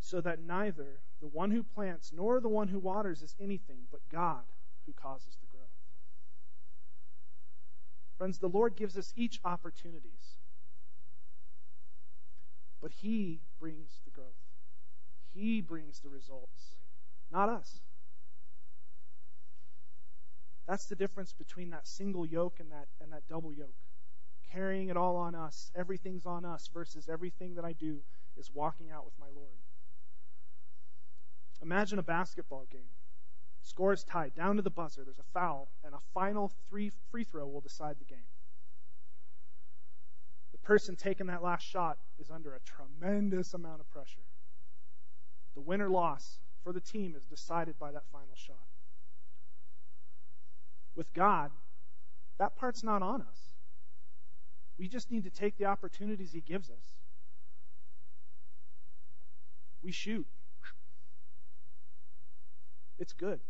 so 0.06 0.20
that 0.20 0.40
neither 0.40 1.00
the 1.20 1.26
one 1.26 1.50
who 1.50 1.64
plants 1.64 2.12
nor 2.14 2.38
the 2.40 2.48
one 2.48 2.68
who 2.68 2.78
waters 2.78 3.22
is 3.22 3.34
anything, 3.40 3.80
but 3.90 4.00
God 4.10 4.44
who 4.86 4.92
causes 4.92 5.36
the 5.40 5.46
growth. 5.50 5.66
Friends, 8.16 8.38
the 8.38 8.48
Lord 8.48 8.76
gives 8.76 8.96
us 8.96 9.12
each 9.16 9.40
opportunities, 9.44 10.38
but 12.80 12.92
He 12.92 13.40
brings 13.58 14.00
the 14.04 14.12
growth. 14.12 14.26
He 15.34 15.60
brings 15.60 16.00
the 16.00 16.08
results, 16.08 16.76
not 17.32 17.48
us. 17.48 17.80
That's 20.68 20.86
the 20.86 20.96
difference 20.96 21.32
between 21.32 21.70
that 21.70 21.86
single 21.86 22.24
yoke 22.24 22.60
and 22.60 22.70
that 22.70 22.86
and 23.00 23.12
that 23.12 23.28
double 23.28 23.52
yoke. 23.52 23.74
Carrying 24.52 24.88
it 24.88 24.96
all 24.96 25.16
on 25.16 25.34
us, 25.34 25.72
everything's 25.74 26.26
on 26.26 26.44
us 26.44 26.70
versus 26.72 27.08
everything 27.08 27.56
that 27.56 27.64
I 27.64 27.72
do 27.72 27.98
is 28.36 28.50
walking 28.54 28.90
out 28.90 29.04
with 29.04 29.14
my 29.18 29.26
Lord. 29.34 29.65
Imagine 31.66 31.98
a 31.98 32.02
basketball 32.02 32.64
game. 32.70 32.94
Score 33.60 33.92
is 33.92 34.04
tied 34.04 34.34
down 34.34 34.56
to 34.56 34.62
the 34.62 34.70
buzzer. 34.70 35.02
There's 35.04 35.18
a 35.18 35.32
foul, 35.34 35.68
and 35.84 35.94
a 35.94 35.98
final 36.14 36.52
three 36.70 36.92
free 37.10 37.24
throw 37.24 37.46
will 37.46 37.60
decide 37.60 37.96
the 37.98 38.04
game. 38.04 38.30
The 40.52 40.58
person 40.58 40.96
taking 40.96 41.26
that 41.26 41.42
last 41.42 41.62
shot 41.62 41.98
is 42.18 42.30
under 42.30 42.54
a 42.54 42.60
tremendous 42.60 43.52
amount 43.52 43.80
of 43.80 43.90
pressure. 43.90 44.22
The 45.54 45.60
win 45.60 45.82
or 45.82 45.90
loss 45.90 46.38
for 46.62 46.72
the 46.72 46.80
team 46.80 47.14
is 47.16 47.24
decided 47.24 47.78
by 47.78 47.90
that 47.92 48.04
final 48.12 48.34
shot 48.36 48.64
with 50.96 51.12
God, 51.12 51.50
that 52.38 52.56
part's 52.56 52.82
not 52.82 53.02
on 53.02 53.20
us. 53.20 53.50
We 54.78 54.88
just 54.88 55.10
need 55.10 55.24
to 55.24 55.30
take 55.30 55.58
the 55.58 55.66
opportunities 55.66 56.32
He 56.32 56.40
gives 56.40 56.70
us. 56.70 56.94
We 59.82 59.92
shoot. 59.92 60.26
It's 62.98 63.12
good. 63.12 63.40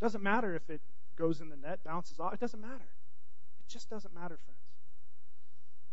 Doesn't 0.00 0.22
matter 0.22 0.54
if 0.54 0.68
it 0.68 0.80
goes 1.16 1.40
in 1.40 1.48
the 1.48 1.56
net, 1.56 1.80
bounces 1.84 2.18
off. 2.18 2.34
It 2.34 2.40
doesn't 2.40 2.60
matter. 2.60 2.74
It 2.74 3.68
just 3.68 3.88
doesn't 3.88 4.14
matter, 4.14 4.36
friends. 4.36 4.60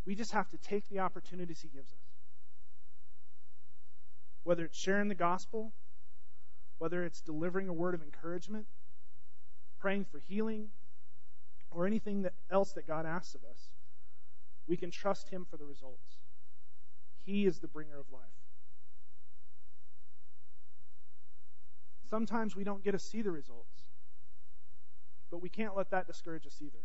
We 0.06 0.16
just 0.16 0.32
have 0.32 0.50
to 0.50 0.58
take 0.58 0.90
the 0.90 1.00
opportunities 1.00 1.62
He 1.62 1.70
gives 1.70 1.92
us. 1.92 2.00
Whether 4.44 4.66
it's 4.66 4.78
sharing 4.78 5.08
the 5.08 5.16
gospel, 5.16 5.72
whether 6.80 7.04
it's 7.04 7.22
delivering 7.22 7.70
a 7.70 7.74
word 7.74 7.94
of 7.94 8.02
encouragement, 8.02 8.66
praying 9.80 10.06
for 10.06 10.18
healing, 10.18 10.70
or 11.70 11.86
anything 11.86 12.24
that, 12.24 12.34
else 12.50 12.74
that 12.74 12.88
God 12.88 13.06
asks 13.06 13.36
of 13.36 13.42
us, 13.44 13.70
we 14.68 14.76
can 14.78 14.92
trust 14.92 15.30
Him 15.30 15.46
for 15.50 15.58
the 15.58 15.66
results. 15.66 16.18
He 17.24 17.46
is 17.46 17.60
the 17.60 17.68
bringer 17.68 18.00
of 18.00 18.06
life. 18.12 18.41
Sometimes 22.12 22.58
we 22.58 22.66
don't 22.66 22.84
get 22.84 22.92
to 22.92 23.00
see 23.00 23.22
the 23.22 23.32
results, 23.32 23.86
but 25.32 25.42
we 25.42 25.48
can't 25.48 25.78
let 25.78 25.92
that 25.92 26.08
discourage 26.08 26.46
us 26.46 26.58
either. 26.62 26.84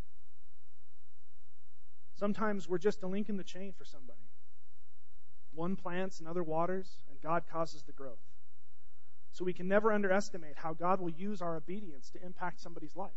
Sometimes 2.14 2.68
we're 2.68 2.78
just 2.78 3.02
a 3.02 3.08
link 3.08 3.28
in 3.28 3.36
the 3.36 3.42
chain 3.42 3.72
for 3.76 3.84
somebody. 3.84 4.20
One 5.52 5.74
plants, 5.74 6.20
another 6.20 6.44
waters, 6.44 7.02
and 7.10 7.20
God 7.20 7.42
causes 7.50 7.82
the 7.82 7.90
growth. 7.90 8.22
So 9.32 9.44
we 9.44 9.52
can 9.52 9.66
never 9.66 9.92
underestimate 9.92 10.58
how 10.58 10.74
God 10.74 11.00
will 11.00 11.10
use 11.10 11.42
our 11.42 11.56
obedience 11.56 12.08
to 12.10 12.24
impact 12.24 12.60
somebody's 12.60 12.94
life. 12.94 13.10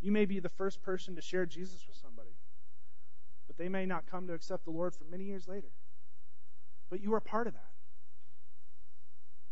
You 0.00 0.12
may 0.12 0.26
be 0.26 0.38
the 0.38 0.48
first 0.48 0.80
person 0.80 1.16
to 1.16 1.20
share 1.20 1.44
Jesus 1.44 1.84
with 1.88 1.96
somebody, 1.96 2.36
but 3.48 3.58
they 3.58 3.68
may 3.68 3.84
not 3.84 4.06
come 4.08 4.28
to 4.28 4.32
accept 4.32 4.64
the 4.64 4.70
Lord 4.70 4.94
for 4.94 5.02
many 5.10 5.24
years 5.24 5.48
later. 5.48 5.72
But 6.88 7.00
you 7.00 7.12
are 7.14 7.20
part 7.20 7.48
of 7.48 7.54
that. 7.54 7.70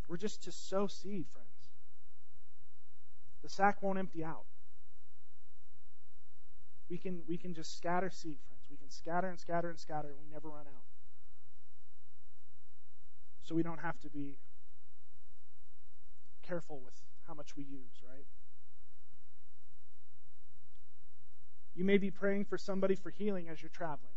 We're 0.09 0.17
just 0.17 0.43
to 0.45 0.53
sow 0.53 0.87
seed, 0.87 1.27
friends. 1.33 1.49
The 3.43 3.49
sack 3.49 3.83
won't 3.83 3.99
empty 3.99 4.25
out. 4.25 4.45
We 6.89 6.99
can 6.99 7.23
we 7.27 7.37
can 7.37 7.55
just 7.55 7.77
scatter 7.77 8.11
seed, 8.11 8.39
friends. 8.47 8.67
We 8.71 8.77
can 8.77 8.91
scatter 8.91 9.29
and 9.29 9.41
scatter 9.41 9.71
and 9.71 9.79
scatter, 9.79 10.09
and 10.09 10.19
we 10.19 10.33
never 10.33 10.49
run 10.49 10.67
out 10.67 10.85
so 13.45 13.55
we 13.55 13.63
don't 13.63 13.81
have 13.81 14.01
to 14.01 14.09
be 14.09 14.37
careful 16.43 16.81
with 16.83 16.95
how 17.29 17.35
much 17.35 17.57
we 17.57 17.63
use, 17.63 18.03
right? 18.09 18.27
You 21.75 21.85
may 21.85 21.99
be 21.99 22.11
praying 22.11 22.47
for 22.47 22.57
somebody 22.57 22.95
for 22.95 23.11
healing 23.11 23.49
as 23.49 23.61
you're 23.63 23.69
traveling. 23.69 24.15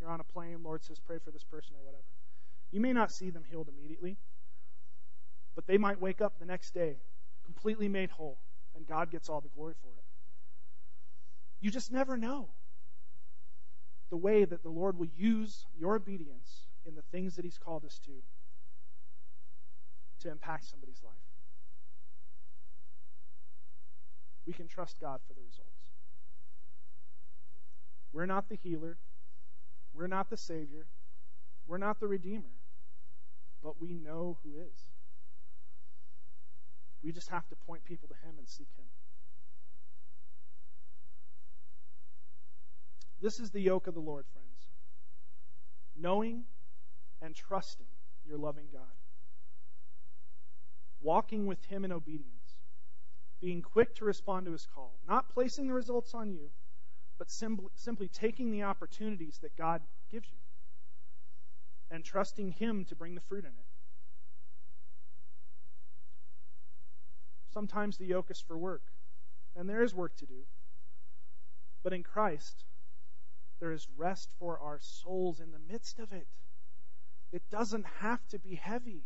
You're 0.00 0.10
on 0.10 0.20
a 0.20 0.24
plane, 0.24 0.58
Lord 0.62 0.84
says, 0.84 0.98
pray 1.00 1.18
for 1.18 1.30
this 1.30 1.44
person 1.44 1.74
or 1.80 1.84
whatever. 1.84 2.04
You 2.70 2.80
may 2.80 2.92
not 2.92 3.10
see 3.10 3.30
them 3.30 3.44
healed 3.48 3.68
immediately, 3.68 4.18
but 5.58 5.66
they 5.66 5.76
might 5.76 6.00
wake 6.00 6.20
up 6.20 6.38
the 6.38 6.46
next 6.46 6.72
day 6.72 6.94
completely 7.44 7.88
made 7.88 8.10
whole, 8.10 8.38
and 8.76 8.86
God 8.86 9.10
gets 9.10 9.28
all 9.28 9.40
the 9.40 9.48
glory 9.48 9.74
for 9.82 9.88
it. 9.88 10.04
You 11.60 11.72
just 11.72 11.90
never 11.90 12.16
know 12.16 12.46
the 14.08 14.16
way 14.16 14.44
that 14.44 14.62
the 14.62 14.68
Lord 14.68 14.96
will 14.96 15.08
use 15.16 15.66
your 15.76 15.96
obedience 15.96 16.66
in 16.86 16.94
the 16.94 17.02
things 17.10 17.34
that 17.34 17.44
He's 17.44 17.58
called 17.58 17.84
us 17.84 17.98
to 18.04 18.12
to 20.20 20.30
impact 20.30 20.66
somebody's 20.70 21.02
life. 21.02 21.14
We 24.46 24.52
can 24.52 24.68
trust 24.68 25.00
God 25.00 25.18
for 25.26 25.34
the 25.34 25.40
results. 25.40 25.86
We're 28.12 28.26
not 28.26 28.48
the 28.48 28.58
healer. 28.62 28.96
We're 29.92 30.06
not 30.06 30.30
the 30.30 30.36
Savior. 30.36 30.86
We're 31.66 31.78
not 31.78 31.98
the 31.98 32.06
Redeemer. 32.06 32.54
But 33.60 33.80
we 33.80 33.92
know 33.92 34.38
who 34.44 34.50
is. 34.60 34.87
We 37.08 37.12
just 37.12 37.30
have 37.30 37.48
to 37.48 37.56
point 37.66 37.86
people 37.86 38.06
to 38.08 38.14
Him 38.16 38.34
and 38.36 38.46
seek 38.46 38.68
Him. 38.76 38.84
This 43.22 43.40
is 43.40 43.48
the 43.48 43.62
yoke 43.62 43.86
of 43.86 43.94
the 43.94 44.00
Lord, 44.00 44.26
friends. 44.34 44.68
Knowing 45.98 46.44
and 47.22 47.34
trusting 47.34 47.86
your 48.26 48.36
loving 48.36 48.66
God. 48.70 48.82
Walking 51.00 51.46
with 51.46 51.64
Him 51.64 51.86
in 51.86 51.92
obedience. 51.92 52.58
Being 53.40 53.62
quick 53.62 53.94
to 53.94 54.04
respond 54.04 54.44
to 54.44 54.52
His 54.52 54.66
call. 54.74 54.92
Not 55.08 55.30
placing 55.30 55.66
the 55.66 55.72
results 55.72 56.12
on 56.12 56.30
you, 56.30 56.50
but 57.16 57.30
simply, 57.30 57.68
simply 57.74 58.08
taking 58.08 58.50
the 58.50 58.64
opportunities 58.64 59.38
that 59.40 59.56
God 59.56 59.80
gives 60.12 60.28
you. 60.30 60.38
And 61.90 62.04
trusting 62.04 62.50
Him 62.50 62.84
to 62.90 62.94
bring 62.94 63.14
the 63.14 63.22
fruit 63.22 63.46
in 63.46 63.52
it. 63.52 63.67
Sometimes 67.58 67.96
the 67.96 68.06
yoke 68.06 68.30
is 68.30 68.38
for 68.38 68.56
work, 68.56 68.84
and 69.56 69.68
there 69.68 69.82
is 69.82 69.92
work 69.92 70.14
to 70.18 70.26
do. 70.26 70.44
But 71.82 71.92
in 71.92 72.04
Christ, 72.04 72.62
there 73.58 73.72
is 73.72 73.88
rest 73.96 74.30
for 74.38 74.60
our 74.60 74.78
souls 74.80 75.40
in 75.40 75.50
the 75.50 75.72
midst 75.72 75.98
of 75.98 76.12
it. 76.12 76.28
It 77.32 77.42
doesn't 77.50 77.84
have 77.98 78.24
to 78.28 78.38
be 78.38 78.54
heavy. 78.54 79.02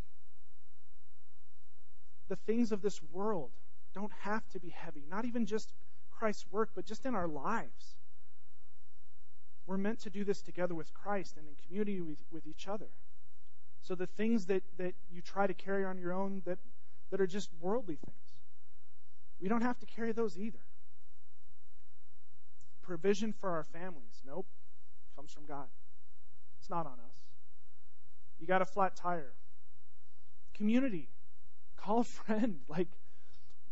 The 2.28 2.36
things 2.36 2.72
of 2.72 2.82
this 2.82 3.00
world 3.10 3.52
don't 3.94 4.12
have 4.20 4.46
to 4.50 4.60
be 4.60 4.68
heavy, 4.68 5.04
not 5.10 5.24
even 5.24 5.46
just 5.46 5.72
Christ's 6.10 6.44
work, 6.52 6.72
but 6.74 6.84
just 6.84 7.06
in 7.06 7.14
our 7.14 7.28
lives. 7.28 7.96
We're 9.66 9.78
meant 9.78 10.00
to 10.00 10.10
do 10.10 10.24
this 10.24 10.42
together 10.42 10.74
with 10.74 10.92
Christ 10.92 11.38
and 11.38 11.48
in 11.48 11.54
community 11.66 12.02
with, 12.02 12.22
with 12.30 12.46
each 12.46 12.68
other. 12.68 12.90
So 13.80 13.94
the 13.94 14.08
things 14.08 14.44
that, 14.44 14.62
that 14.76 14.92
you 15.10 15.22
try 15.22 15.46
to 15.46 15.54
carry 15.54 15.86
on 15.86 15.96
your 15.96 16.12
own 16.12 16.42
that, 16.44 16.58
that 17.10 17.18
are 17.18 17.26
just 17.26 17.48
worldly 17.58 17.94
things, 17.94 18.21
we 19.42 19.48
don't 19.48 19.62
have 19.62 19.78
to 19.80 19.86
carry 19.86 20.12
those 20.12 20.38
either. 20.38 20.60
Provision 22.80 23.32
for 23.32 23.50
our 23.50 23.64
families, 23.64 24.22
nope, 24.24 24.46
comes 25.16 25.32
from 25.32 25.46
God. 25.46 25.66
It's 26.60 26.70
not 26.70 26.86
on 26.86 26.92
us. 26.92 27.24
You 28.38 28.46
got 28.46 28.62
a 28.62 28.64
flat 28.64 28.94
tire. 28.94 29.32
Community, 30.54 31.08
call 31.76 32.00
a 32.00 32.04
friend. 32.04 32.60
Like, 32.68 32.88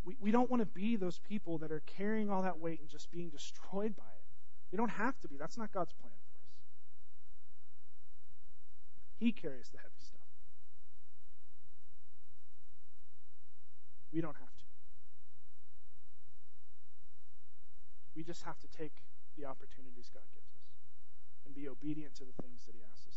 we, 0.04 0.16
we 0.18 0.30
don't 0.30 0.50
want 0.50 0.60
to 0.60 0.66
be 0.66 0.96
those 0.96 1.18
people 1.18 1.58
that 1.58 1.70
are 1.70 1.82
carrying 1.86 2.30
all 2.30 2.42
that 2.42 2.58
weight 2.58 2.80
and 2.80 2.88
just 2.88 3.10
being 3.10 3.28
destroyed 3.28 3.94
by 3.96 4.02
it. 4.02 4.24
We 4.72 4.76
don't 4.76 4.90
have 4.90 5.20
to 5.20 5.28
be. 5.28 5.36
That's 5.36 5.58
not 5.58 5.72
God's 5.72 5.92
plan 5.92 6.12
for 6.12 6.32
us. 6.32 6.54
He 9.18 9.30
carries 9.30 9.68
the 9.68 9.78
heavy 9.78 9.94
stuff. 10.00 10.20
We 14.12 14.20
don't 14.20 14.36
have 14.36 14.48
to. 14.48 14.59
We 18.14 18.22
just 18.22 18.42
have 18.42 18.58
to 18.60 18.68
take 18.68 19.02
the 19.36 19.44
opportunities 19.44 20.10
God 20.12 20.26
gives 20.34 20.54
us 20.54 20.70
and 21.44 21.54
be 21.54 21.68
obedient 21.68 22.14
to 22.16 22.24
the 22.24 22.36
things 22.42 22.62
that 22.66 22.74
He 22.74 22.82
asks 22.86 23.06
us. 23.06 23.09